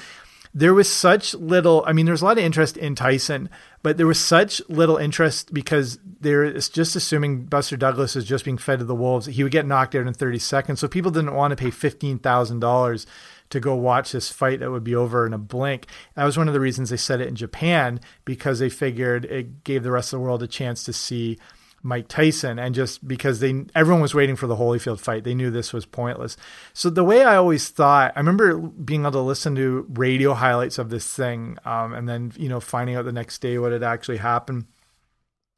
There 0.53 0.73
was 0.73 0.91
such 0.91 1.35
little, 1.35 1.83
I 1.85 1.93
mean, 1.93 2.05
there's 2.07 2.21
a 2.21 2.25
lot 2.25 2.39
of 2.39 2.43
interest 2.43 2.77
in 2.77 2.95
Tyson, 2.95 3.49
but 3.83 3.97
there 3.97 4.07
was 4.07 4.19
such 4.19 4.61
little 4.69 4.97
interest 4.97 5.53
because 5.53 5.99
they're 6.19 6.51
just 6.53 6.95
assuming 6.95 7.45
Buster 7.45 7.77
Douglas 7.77 8.15
is 8.15 8.25
just 8.25 8.45
being 8.45 8.57
fed 8.57 8.79
to 8.79 8.85
the 8.85 8.95
Wolves. 8.95 9.27
He 9.27 9.43
would 9.43 9.51
get 9.51 9.67
knocked 9.67 9.93
out 9.93 10.07
in 10.07 10.13
30 10.13 10.39
seconds. 10.39 10.79
So 10.79 10.87
people 10.87 11.11
didn't 11.11 11.35
want 11.35 11.51
to 11.51 11.55
pay 11.55 11.69
$15,000 11.69 13.05
to 13.49 13.59
go 13.59 13.75
watch 13.75 14.11
this 14.11 14.31
fight 14.31 14.59
that 14.59 14.71
would 14.71 14.83
be 14.83 14.95
over 14.95 15.25
in 15.25 15.33
a 15.33 15.37
blink. 15.37 15.85
That 16.15 16.25
was 16.25 16.37
one 16.37 16.47
of 16.47 16.53
the 16.53 16.59
reasons 16.59 16.89
they 16.89 16.97
set 16.97 17.21
it 17.21 17.27
in 17.27 17.35
Japan 17.35 17.99
because 18.25 18.59
they 18.59 18.69
figured 18.69 19.25
it 19.25 19.63
gave 19.63 19.83
the 19.83 19.91
rest 19.91 20.11
of 20.11 20.19
the 20.19 20.23
world 20.23 20.43
a 20.43 20.47
chance 20.47 20.83
to 20.83 20.93
see 20.93 21.37
Mike 21.83 22.07
Tyson 22.07 22.59
and 22.59 22.73
just 22.73 23.07
because 23.07 23.39
they 23.39 23.65
everyone 23.75 24.01
was 24.01 24.13
waiting 24.13 24.35
for 24.35 24.47
the 24.47 24.55
Holyfield 24.55 24.99
fight, 24.99 25.23
they 25.23 25.35
knew 25.35 25.51
this 25.51 25.73
was 25.73 25.85
pointless. 25.85 26.35
So 26.73 26.89
the 26.89 27.03
way 27.03 27.23
I 27.23 27.35
always 27.35 27.69
thought, 27.69 28.13
I 28.15 28.19
remember 28.19 28.57
being 28.57 29.01
able 29.01 29.11
to 29.11 29.21
listen 29.21 29.55
to 29.55 29.85
radio 29.89 30.33
highlights 30.33 30.77
of 30.77 30.89
this 30.89 31.11
thing, 31.13 31.57
um, 31.65 31.93
and 31.93 32.09
then 32.09 32.33
you 32.35 32.49
know 32.49 32.59
finding 32.59 32.95
out 32.95 33.05
the 33.05 33.11
next 33.11 33.39
day 33.39 33.57
what 33.57 33.71
had 33.71 33.83
actually 33.83 34.17
happened. 34.17 34.65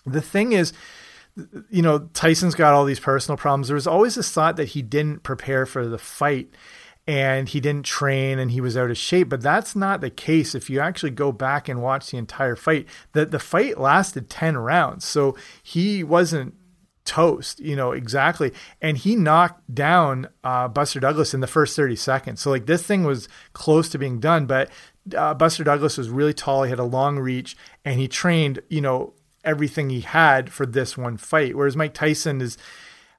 The 0.05 0.21
thing 0.21 0.53
is, 0.53 0.73
you 1.69 1.81
know, 1.81 2.09
Tyson's 2.13 2.55
got 2.55 2.73
all 2.73 2.85
these 2.85 2.99
personal 2.99 3.37
problems. 3.37 3.67
There 3.67 3.75
was 3.75 3.87
always 3.87 4.15
this 4.15 4.31
thought 4.31 4.55
that 4.57 4.69
he 4.69 4.81
didn't 4.81 5.23
prepare 5.23 5.65
for 5.65 5.87
the 5.87 5.97
fight 5.97 6.49
and 7.09 7.49
he 7.49 7.59
didn't 7.59 7.87
train 7.87 8.37
and 8.37 8.51
he 8.51 8.61
was 8.61 8.77
out 8.77 8.91
of 8.91 8.97
shape. 8.97 9.29
But 9.29 9.41
that's 9.41 9.75
not 9.75 9.99
the 9.99 10.11
case. 10.11 10.53
If 10.53 10.69
you 10.69 10.79
actually 10.79 11.09
go 11.09 11.31
back 11.31 11.67
and 11.67 11.81
watch 11.81 12.11
the 12.11 12.17
entire 12.17 12.55
fight, 12.55 12.87
that 13.13 13.31
the 13.31 13.39
fight 13.39 13.79
lasted 13.79 14.29
10 14.29 14.59
rounds. 14.59 15.05
So 15.05 15.35
he 15.63 16.03
wasn't 16.03 16.53
toast, 17.05 17.61
you 17.61 17.75
know, 17.75 17.93
exactly. 17.93 18.53
And 18.79 18.95
he 18.95 19.15
knocked 19.15 19.73
down 19.73 20.27
uh, 20.43 20.67
Buster 20.67 20.99
Douglas 20.99 21.33
in 21.33 21.39
the 21.39 21.47
first 21.47 21.75
30 21.75 21.95
seconds. 21.95 22.41
So 22.41 22.51
like 22.51 22.67
this 22.67 22.83
thing 22.83 23.03
was 23.03 23.27
close 23.53 23.89
to 23.89 23.97
being 23.97 24.19
done, 24.19 24.45
but 24.45 24.69
uh, 25.17 25.33
Buster 25.33 25.63
Douglas 25.63 25.97
was 25.97 26.11
really 26.11 26.35
tall. 26.35 26.61
He 26.61 26.69
had 26.69 26.77
a 26.77 26.83
long 26.83 27.17
reach 27.17 27.57
and 27.83 27.99
he 27.99 28.07
trained, 28.07 28.61
you 28.69 28.81
know, 28.81 29.15
everything 29.43 29.89
he 29.89 30.01
had 30.01 30.53
for 30.53 30.67
this 30.67 30.95
one 30.95 31.17
fight. 31.17 31.55
Whereas 31.55 31.75
Mike 31.75 31.95
Tyson 31.95 32.39
is, 32.39 32.55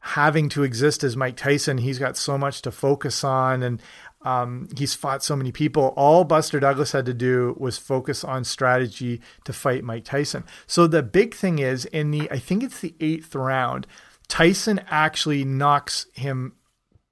having 0.00 0.48
to 0.50 0.62
exist 0.62 1.04
as 1.04 1.16
Mike 1.16 1.36
Tyson. 1.36 1.78
He's 1.78 1.98
got 1.98 2.16
so 2.16 2.38
much 2.38 2.62
to 2.62 2.70
focus 2.70 3.22
on 3.22 3.62
and 3.62 3.82
um, 4.22 4.68
he's 4.76 4.94
fought 4.94 5.22
so 5.22 5.34
many 5.34 5.52
people. 5.52 5.94
All 5.96 6.24
Buster 6.24 6.60
Douglas 6.60 6.92
had 6.92 7.06
to 7.06 7.14
do 7.14 7.56
was 7.58 7.78
focus 7.78 8.22
on 8.22 8.44
strategy 8.44 9.20
to 9.44 9.52
fight 9.52 9.84
Mike 9.84 10.04
Tyson. 10.04 10.44
So 10.66 10.86
the 10.86 11.02
big 11.02 11.34
thing 11.34 11.58
is 11.58 11.86
in 11.86 12.10
the, 12.10 12.30
I 12.30 12.38
think 12.38 12.62
it's 12.62 12.80
the 12.80 12.94
eighth 13.00 13.34
round, 13.34 13.86
Tyson 14.28 14.80
actually 14.88 15.44
knocks 15.44 16.06
him 16.12 16.54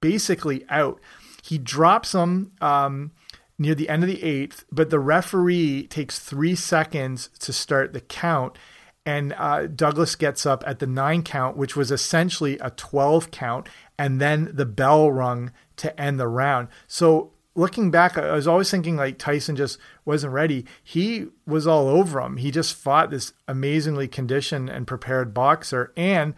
basically 0.00 0.64
out. 0.68 1.00
He 1.42 1.58
drops 1.58 2.14
him 2.14 2.52
um, 2.60 3.12
near 3.58 3.74
the 3.74 3.88
end 3.88 4.02
of 4.02 4.08
the 4.08 4.22
eighth, 4.22 4.64
but 4.70 4.90
the 4.90 5.00
referee 5.00 5.86
takes 5.86 6.18
three 6.18 6.54
seconds 6.54 7.30
to 7.40 7.52
start 7.52 7.92
the 7.92 8.00
count 8.00 8.58
and 9.08 9.32
uh, 9.38 9.66
Douglas 9.68 10.16
gets 10.16 10.44
up 10.44 10.62
at 10.66 10.80
the 10.80 10.86
nine 10.86 11.22
count, 11.22 11.56
which 11.56 11.74
was 11.74 11.90
essentially 11.90 12.58
a 12.58 12.68
12 12.72 13.30
count, 13.30 13.66
and 13.98 14.20
then 14.20 14.50
the 14.52 14.66
bell 14.66 15.10
rung 15.10 15.50
to 15.76 15.98
end 15.98 16.20
the 16.20 16.28
round. 16.28 16.68
So 16.86 17.32
looking 17.54 17.90
back, 17.90 18.18
I 18.18 18.32
was 18.32 18.46
always 18.46 18.70
thinking 18.70 18.96
like 18.96 19.16
Tyson 19.16 19.56
just 19.56 19.78
wasn't 20.04 20.34
ready. 20.34 20.66
He 20.84 21.28
was 21.46 21.66
all 21.66 21.88
over 21.88 22.20
him. 22.20 22.36
He 22.36 22.50
just 22.50 22.74
fought 22.74 23.08
this 23.08 23.32
amazingly 23.48 24.08
conditioned 24.08 24.68
and 24.68 24.86
prepared 24.86 25.32
boxer, 25.32 25.90
and 25.96 26.34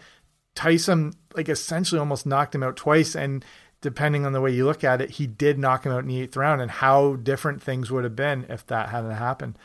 Tyson 0.55 1.15
like 1.35 1.49
essentially 1.49 1.99
almost 1.99 2.25
knocked 2.25 2.55
him 2.55 2.63
out 2.63 2.77
twice. 2.77 3.17
And 3.17 3.45
depending 3.81 4.25
on 4.25 4.33
the 4.33 4.41
way 4.41 4.53
you 4.53 4.65
look 4.65 4.85
at 4.85 5.01
it, 5.01 5.11
he 5.11 5.27
did 5.27 5.59
knock 5.59 5.85
him 5.85 5.91
out 5.91 6.05
in 6.05 6.09
the 6.09 6.23
eighth 6.23 6.37
round. 6.37 6.61
And 6.61 6.71
how 6.71 7.17
different 7.17 7.61
things 7.61 7.91
would 7.91 8.05
have 8.05 8.15
been 8.15 8.47
if 8.49 8.65
that 8.69 8.91
hadn't 8.91 9.11
happened. 9.11 9.59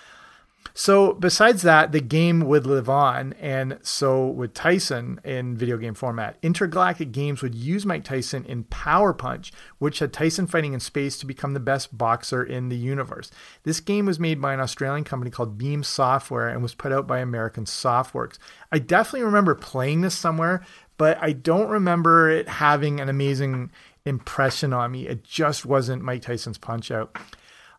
So, 0.74 1.14
besides 1.14 1.62
that, 1.62 1.92
the 1.92 2.02
game 2.02 2.42
would 2.42 2.66
live 2.66 2.90
on, 2.90 3.34
and 3.34 3.80
so 3.82 4.28
would 4.28 4.54
Tyson 4.54 5.22
in 5.24 5.56
video 5.56 5.78
game 5.78 5.94
format. 5.94 6.38
Intergalactic 6.42 7.12
Games 7.12 7.42
would 7.42 7.56
use 7.56 7.86
Mike 7.86 8.04
Tyson 8.04 8.44
in 8.46 8.66
Power 8.66 9.14
Punch, 9.14 9.54
which 9.78 10.00
had 10.00 10.12
Tyson 10.12 10.48
fighting 10.48 10.74
in 10.74 10.80
space 10.82 11.18
to 11.20 11.26
become 11.26 11.54
the 11.54 11.60
best 11.60 11.98
boxer 11.98 12.44
in 12.44 12.70
the 12.70 12.76
universe. 12.76 13.32
This 13.64 13.80
game 13.80 14.06
was 14.06 14.20
made 14.20 14.42
by 14.42 14.54
an 14.54 14.60
Australian 14.60 15.06
company 15.06 15.32
called 15.32 15.58
Beam 15.58 15.82
Software 15.84 16.50
and 16.50 16.62
was 16.62 16.76
put 16.76 16.92
out 16.92 17.08
by 17.08 17.20
American 17.20 17.64
Softworks. 17.66 18.38
I 18.72 18.80
definitely 18.80 19.24
remember 19.24 19.56
playing 19.56 20.02
this 20.02 20.18
somewhere, 20.18 20.66
but 20.98 21.18
I 21.22 21.32
don't 21.32 21.70
remember 21.70 22.30
it 22.30 22.50
having 22.50 23.00
an 23.00 23.08
amazing 23.08 23.72
impression 24.06 24.74
on 24.74 24.92
me. 24.92 25.08
It 25.08 25.24
just 25.24 25.66
wasn't 25.66 26.04
Mike 26.04 26.22
Tyson's 26.22 26.58
Punch 26.58 26.92
Out. 26.92 27.18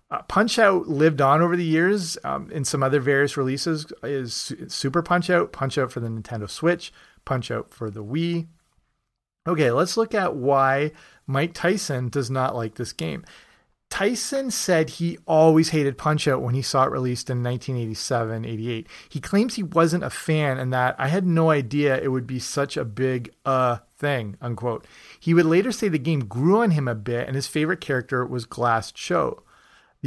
Uh, 0.08 0.22
Punch 0.22 0.58
Out 0.58 0.86
lived 0.86 1.20
on 1.20 1.42
over 1.42 1.56
the 1.56 1.64
years 1.64 2.16
um, 2.22 2.50
in 2.52 2.64
some 2.64 2.82
other 2.82 3.00
various 3.00 3.36
releases. 3.36 3.86
Is 4.04 4.52
Super 4.68 5.02
Punch 5.02 5.30
Out, 5.30 5.52
Punch 5.52 5.78
Out 5.78 5.90
for 5.90 6.00
the 6.00 6.08
Nintendo 6.08 6.48
Switch, 6.48 6.92
Punch 7.24 7.50
Out 7.50 7.70
for 7.74 7.90
the 7.90 8.04
Wii. 8.04 8.46
Okay, 9.48 9.70
let's 9.70 9.96
look 9.96 10.14
at 10.14 10.36
why 10.36 10.92
Mike 11.26 11.54
Tyson 11.54 12.08
does 12.08 12.30
not 12.30 12.54
like 12.54 12.76
this 12.76 12.92
game. 12.92 13.24
Tyson 13.88 14.50
said 14.50 14.90
he 14.90 15.16
always 15.26 15.70
hated 15.70 15.98
Punch 15.98 16.26
Out 16.26 16.42
when 16.42 16.54
he 16.54 16.62
saw 16.62 16.84
it 16.84 16.90
released 16.90 17.30
in 17.30 17.42
1987 17.42 18.44
88. 18.44 18.86
He 19.08 19.20
claims 19.20 19.54
he 19.54 19.62
wasn't 19.62 20.04
a 20.04 20.10
fan 20.10 20.58
and 20.58 20.72
that 20.72 20.96
I 20.98 21.08
had 21.08 21.26
no 21.26 21.50
idea 21.50 21.98
it 21.98 22.08
would 22.08 22.26
be 22.26 22.38
such 22.38 22.76
a 22.76 22.84
big 22.84 23.32
uh 23.44 23.78
thing, 23.96 24.36
unquote. 24.40 24.86
He 25.18 25.34
would 25.34 25.46
later 25.46 25.72
say 25.72 25.88
the 25.88 25.98
game 25.98 26.26
grew 26.26 26.60
on 26.60 26.72
him 26.72 26.86
a 26.88 26.94
bit 26.94 27.26
and 27.26 27.36
his 27.36 27.46
favorite 27.46 27.80
character 27.80 28.24
was 28.26 28.44
Glass 28.44 28.90
Joe 28.92 29.42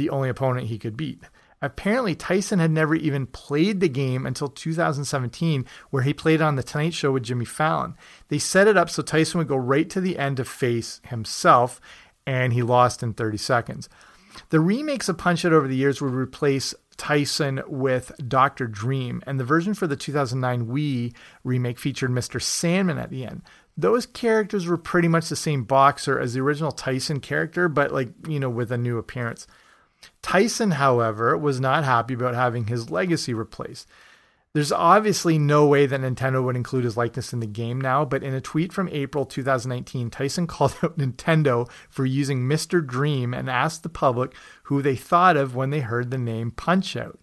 the 0.00 0.10
only 0.10 0.30
opponent 0.30 0.68
he 0.68 0.78
could 0.78 0.96
beat. 0.96 1.22
Apparently, 1.62 2.14
Tyson 2.14 2.58
had 2.58 2.70
never 2.70 2.94
even 2.94 3.26
played 3.26 3.80
the 3.80 3.88
game 3.88 4.24
until 4.24 4.48
2017, 4.48 5.66
where 5.90 6.02
he 6.02 6.14
played 6.14 6.40
on 6.40 6.56
The 6.56 6.62
Tonight 6.62 6.94
Show 6.94 7.12
with 7.12 7.24
Jimmy 7.24 7.44
Fallon. 7.44 7.96
They 8.28 8.38
set 8.38 8.66
it 8.66 8.78
up 8.78 8.88
so 8.88 9.02
Tyson 9.02 9.36
would 9.38 9.48
go 9.48 9.56
right 9.56 9.88
to 9.90 10.00
the 10.00 10.18
end 10.18 10.38
to 10.38 10.44
face 10.46 11.02
himself, 11.08 11.78
and 12.26 12.54
he 12.54 12.62
lost 12.62 13.02
in 13.02 13.12
30 13.12 13.36
seconds. 13.36 13.90
The 14.48 14.60
remakes 14.60 15.10
of 15.10 15.18
Punch 15.18 15.44
Out 15.44 15.52
over 15.52 15.68
the 15.68 15.76
years 15.76 16.00
would 16.00 16.14
replace 16.14 16.74
Tyson 16.96 17.60
with 17.66 18.12
Dr. 18.26 18.66
Dream, 18.66 19.22
and 19.26 19.38
the 19.38 19.44
version 19.44 19.74
for 19.74 19.86
the 19.86 19.96
2009 19.96 20.66
Wii 20.66 21.14
remake 21.44 21.78
featured 21.78 22.10
Mr. 22.10 22.40
Sandman 22.40 22.96
at 22.96 23.10
the 23.10 23.26
end. 23.26 23.42
Those 23.76 24.06
characters 24.06 24.66
were 24.66 24.78
pretty 24.78 25.08
much 25.08 25.28
the 25.28 25.36
same 25.36 25.64
boxer 25.64 26.18
as 26.18 26.32
the 26.32 26.40
original 26.40 26.72
Tyson 26.72 27.20
character, 27.20 27.68
but 27.68 27.92
like, 27.92 28.08
you 28.26 28.40
know, 28.40 28.50
with 28.50 28.72
a 28.72 28.78
new 28.78 28.96
appearance. 28.96 29.46
Tyson, 30.22 30.72
however, 30.72 31.36
was 31.36 31.60
not 31.60 31.84
happy 31.84 32.14
about 32.14 32.34
having 32.34 32.66
his 32.66 32.90
legacy 32.90 33.34
replaced. 33.34 33.88
There's 34.52 34.72
obviously 34.72 35.38
no 35.38 35.66
way 35.66 35.86
that 35.86 36.00
Nintendo 36.00 36.42
would 36.42 36.56
include 36.56 36.82
his 36.82 36.96
likeness 36.96 37.32
in 37.32 37.38
the 37.38 37.46
game 37.46 37.80
now, 37.80 38.04
but 38.04 38.24
in 38.24 38.34
a 38.34 38.40
tweet 38.40 38.72
from 38.72 38.88
April 38.88 39.24
2019, 39.24 40.10
Tyson 40.10 40.46
called 40.48 40.74
out 40.82 40.98
Nintendo 40.98 41.70
for 41.88 42.04
using 42.04 42.42
Mr. 42.42 42.84
Dream 42.84 43.32
and 43.32 43.48
asked 43.48 43.84
the 43.84 43.88
public 43.88 44.34
who 44.64 44.82
they 44.82 44.96
thought 44.96 45.36
of 45.36 45.54
when 45.54 45.70
they 45.70 45.80
heard 45.80 46.10
the 46.10 46.18
name 46.18 46.50
Punch 46.50 46.96
Out. 46.96 47.20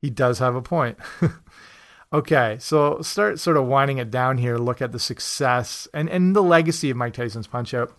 He 0.00 0.10
does 0.10 0.38
have 0.38 0.54
a 0.54 0.62
point. 0.62 0.96
okay, 2.12 2.56
so 2.60 3.00
start 3.00 3.40
sort 3.40 3.56
of 3.56 3.66
winding 3.66 3.98
it 3.98 4.12
down 4.12 4.38
here, 4.38 4.56
look 4.56 4.80
at 4.80 4.92
the 4.92 5.00
success 5.00 5.88
and, 5.92 6.08
and 6.08 6.36
the 6.36 6.42
legacy 6.42 6.88
of 6.90 6.96
Mike 6.96 7.14
Tyson's 7.14 7.48
Punch 7.48 7.74
Out. 7.74 7.92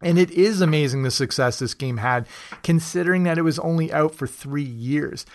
And 0.00 0.18
it 0.18 0.30
is 0.30 0.60
amazing 0.60 1.02
the 1.02 1.10
success 1.10 1.58
this 1.58 1.74
game 1.74 1.96
had, 1.96 2.28
considering 2.62 3.24
that 3.24 3.38
it 3.38 3.42
was 3.42 3.58
only 3.58 3.92
out 3.92 4.14
for 4.14 4.26
three 4.26 4.62
years. 4.62 5.26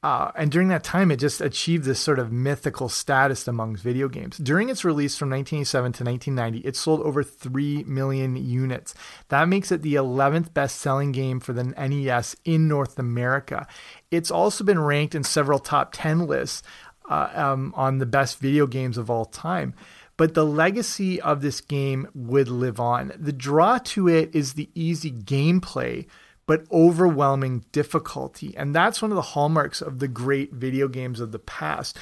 Uh, 0.00 0.30
and 0.36 0.52
during 0.52 0.68
that 0.68 0.84
time, 0.84 1.10
it 1.10 1.16
just 1.16 1.40
achieved 1.40 1.84
this 1.84 1.98
sort 1.98 2.20
of 2.20 2.30
mythical 2.30 2.88
status 2.88 3.48
amongst 3.48 3.82
video 3.82 4.08
games. 4.08 4.36
During 4.38 4.68
its 4.68 4.84
release 4.84 5.18
from 5.18 5.28
1987 5.30 5.92
to 5.92 6.04
1990, 6.04 6.68
it 6.68 6.76
sold 6.76 7.00
over 7.00 7.24
3 7.24 7.82
million 7.82 8.36
units. 8.36 8.94
That 9.28 9.48
makes 9.48 9.72
it 9.72 9.82
the 9.82 9.96
11th 9.96 10.54
best 10.54 10.78
selling 10.78 11.10
game 11.10 11.40
for 11.40 11.52
the 11.52 11.64
NES 11.64 12.36
in 12.44 12.68
North 12.68 12.98
America. 12.98 13.66
It's 14.12 14.30
also 14.30 14.62
been 14.62 14.78
ranked 14.78 15.16
in 15.16 15.24
several 15.24 15.58
top 15.58 15.90
10 15.92 16.28
lists 16.28 16.62
uh, 17.10 17.30
um, 17.34 17.72
on 17.76 17.98
the 17.98 18.06
best 18.06 18.38
video 18.38 18.68
games 18.68 18.98
of 18.98 19.10
all 19.10 19.24
time 19.24 19.74
but 20.18 20.34
the 20.34 20.44
legacy 20.44 21.18
of 21.22 21.40
this 21.40 21.62
game 21.62 22.08
would 22.12 22.48
live 22.48 22.78
on. 22.78 23.12
The 23.16 23.32
draw 23.32 23.78
to 23.78 24.08
it 24.08 24.34
is 24.34 24.52
the 24.52 24.68
easy 24.74 25.12
gameplay, 25.12 26.06
but 26.44 26.64
overwhelming 26.72 27.64
difficulty. 27.72 28.54
And 28.56 28.74
that's 28.74 29.00
one 29.00 29.12
of 29.12 29.16
the 29.16 29.22
hallmarks 29.22 29.80
of 29.80 30.00
the 30.00 30.08
great 30.08 30.52
video 30.52 30.88
games 30.88 31.20
of 31.20 31.30
the 31.30 31.38
past. 31.38 31.96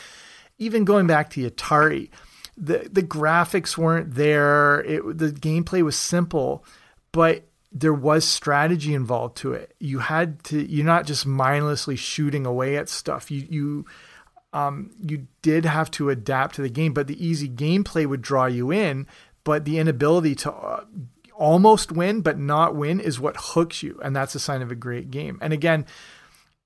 Even 0.58 0.84
going 0.84 1.06
back 1.06 1.28
to 1.30 1.48
Atari, 1.48 2.08
the, 2.56 2.88
the 2.90 3.02
graphics 3.02 3.76
weren't 3.76 4.14
there, 4.14 4.80
it, 4.80 5.18
the 5.18 5.28
gameplay 5.28 5.82
was 5.82 5.94
simple, 5.94 6.64
but 7.12 7.44
there 7.70 7.92
was 7.92 8.24
strategy 8.24 8.94
involved 8.94 9.36
to 9.36 9.52
it. 9.52 9.74
You 9.78 9.98
had 9.98 10.42
to, 10.44 10.66
you're 10.66 10.86
not 10.86 11.04
just 11.04 11.26
mindlessly 11.26 11.96
shooting 11.96 12.46
away 12.46 12.78
at 12.78 12.88
stuff. 12.88 13.30
You, 13.30 13.46
you, 13.50 13.84
um, 14.56 14.90
you 15.06 15.26
did 15.42 15.66
have 15.66 15.90
to 15.92 16.08
adapt 16.08 16.54
to 16.54 16.62
the 16.62 16.70
game, 16.70 16.94
but 16.94 17.08
the 17.08 17.24
easy 17.24 17.46
gameplay 17.46 18.06
would 18.06 18.22
draw 18.22 18.46
you 18.46 18.72
in. 18.72 19.06
But 19.44 19.66
the 19.66 19.78
inability 19.78 20.34
to 20.36 20.52
uh, 20.52 20.84
almost 21.34 21.92
win 21.92 22.22
but 22.22 22.38
not 22.38 22.74
win 22.74 22.98
is 22.98 23.20
what 23.20 23.36
hooks 23.38 23.82
you, 23.82 24.00
and 24.02 24.16
that's 24.16 24.34
a 24.34 24.40
sign 24.40 24.62
of 24.62 24.70
a 24.70 24.74
great 24.74 25.10
game. 25.10 25.38
And 25.42 25.52
again, 25.52 25.84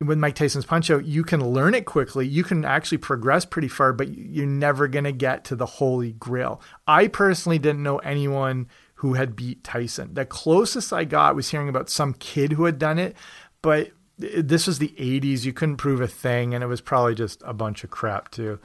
with 0.01 0.19
Mike 0.19 0.37
Tyson's 0.37 0.65
Punch 0.65 0.89
Out, 0.89 1.05
you 1.05 1.25
can 1.25 1.45
learn 1.45 1.75
it 1.75 1.85
quickly. 1.85 2.29
You 2.29 2.45
can 2.45 2.65
actually 2.65 2.99
progress 2.99 3.45
pretty 3.45 3.69
far, 3.69 3.93
but 3.93 4.09
you're 4.17 4.47
never 4.47 4.87
going 4.87 5.05
to 5.05 5.13
get 5.13 5.45
to 5.47 5.57
the 5.57 5.67
holy 5.67 6.13
grail. 6.13 6.63
I 6.87 7.09
personally 7.09 7.59
didn't 7.59 7.83
know 7.83 7.99
anyone 7.99 8.69
who 8.95 9.15
had 9.15 9.35
beat 9.35 9.65
Tyson. 9.65 10.15
The 10.15 10.25
closest 10.25 10.93
I 10.93 11.05
got 11.05 11.35
was 11.35 11.51
hearing 11.51 11.69
about 11.69 11.91
some 11.91 12.15
kid 12.15 12.53
who 12.53 12.67
had 12.67 12.79
done 12.79 13.01
it, 13.01 13.17
but 13.63 13.91
this 14.21 14.67
was 14.67 14.79
the 14.79 14.95
80s. 14.99 15.45
You 15.45 15.53
couldn't 15.53 15.77
prove 15.77 16.01
a 16.01 16.09
thing, 16.09 16.55
and 16.55 16.63
it 16.63 16.69
was 16.69 16.81
probably 16.81 17.15
just 17.15 17.43
a 17.45 17.53
bunch 17.53 17.85
of 17.85 17.91
crap, 17.91 18.31
too. 18.31 18.59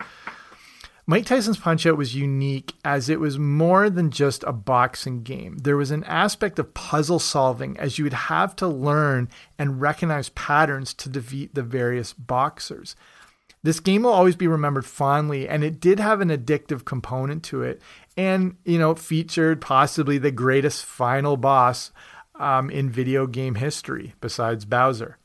Mike 1.08 1.28
Tyson's 1.28 1.60
Punch 1.60 1.86
Out 1.86 1.98
was 1.98 2.16
unique 2.16 2.74
as 2.84 3.10
it 3.10 3.20
was 3.20 3.38
more 3.38 3.92
than 3.92 4.10
just 4.10 4.44
a 4.44 4.52
boxing 4.52 5.22
game. 5.22 5.60
There 5.60 5.78
was 5.78 5.92
an 5.92 6.04
aspect 6.06 6.58
of 6.58 6.74
puzzle 6.74 7.20
solving 7.20 7.78
as 7.78 8.00
you 8.00 8.06
would 8.06 8.14
have 8.14 8.56
to 8.56 8.68
learn 8.68 9.30
and 9.60 9.80
recognize 9.80 10.30
patterns 10.30 10.96
to 10.96 11.10
defeat 11.10 11.54
the 11.54 11.62
various 11.62 12.12
boxers. 12.14 12.96
This 13.62 13.80
game 13.80 14.04
will 14.04 14.14
always 14.14 14.36
be 14.36 14.48
remembered 14.48 14.86
fondly, 14.86 15.48
and 15.48 15.64
it 15.64 15.80
did 15.80 16.00
have 16.00 16.22
an 16.22 16.30
addictive 16.30 16.86
component 16.86 17.44
to 17.46 17.62
it, 17.62 17.82
and 18.18 18.58
you 18.66 18.80
know 18.80 18.96
featured 18.96 19.62
possibly 19.62 20.18
the 20.18 20.32
greatest 20.32 20.86
final 20.86 21.38
boss 21.38 21.92
um, 22.40 22.72
in 22.72 22.90
video 22.90 23.28
game 23.28 23.56
history 23.56 24.14
besides 24.22 24.66
Bowser. 24.66 25.18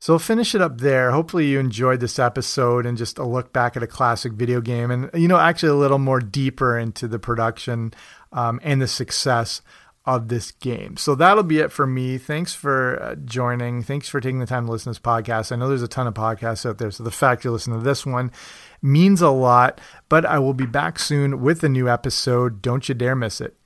So 0.00 0.14
we'll 0.14 0.18
finish 0.18 0.54
it 0.54 0.62
up 0.62 0.80
there. 0.80 1.10
Hopefully 1.10 1.46
you 1.46 1.58
enjoyed 1.58 2.00
this 2.00 2.18
episode 2.18 2.86
and 2.86 2.96
just 2.96 3.18
a 3.18 3.24
look 3.24 3.52
back 3.52 3.76
at 3.76 3.82
a 3.82 3.86
classic 3.86 4.32
video 4.32 4.62
game 4.62 4.90
and, 4.90 5.10
you 5.12 5.28
know, 5.28 5.36
actually 5.36 5.68
a 5.68 5.74
little 5.74 5.98
more 5.98 6.20
deeper 6.20 6.78
into 6.78 7.06
the 7.06 7.18
production 7.18 7.92
um, 8.32 8.58
and 8.62 8.80
the 8.80 8.88
success 8.88 9.60
of 10.06 10.28
this 10.28 10.52
game. 10.52 10.96
So 10.96 11.14
that'll 11.14 11.42
be 11.42 11.58
it 11.58 11.70
for 11.70 11.86
me. 11.86 12.16
Thanks 12.16 12.54
for 12.54 13.00
uh, 13.02 13.14
joining. 13.16 13.82
Thanks 13.82 14.08
for 14.08 14.22
taking 14.22 14.38
the 14.40 14.46
time 14.46 14.64
to 14.64 14.72
listen 14.72 14.94
to 14.94 14.98
this 14.98 15.06
podcast. 15.06 15.52
I 15.52 15.56
know 15.56 15.68
there's 15.68 15.82
a 15.82 15.88
ton 15.88 16.06
of 16.06 16.14
podcasts 16.14 16.64
out 16.64 16.78
there. 16.78 16.90
So 16.90 17.04
the 17.04 17.10
fact 17.10 17.44
you 17.44 17.50
listen 17.50 17.74
to 17.74 17.80
this 17.80 18.06
one 18.06 18.32
means 18.80 19.20
a 19.20 19.28
lot, 19.28 19.82
but 20.08 20.24
I 20.24 20.38
will 20.38 20.54
be 20.54 20.64
back 20.64 20.98
soon 20.98 21.42
with 21.42 21.62
a 21.62 21.68
new 21.68 21.90
episode. 21.90 22.62
Don't 22.62 22.88
you 22.88 22.94
dare 22.94 23.14
miss 23.14 23.42
it. 23.42 23.59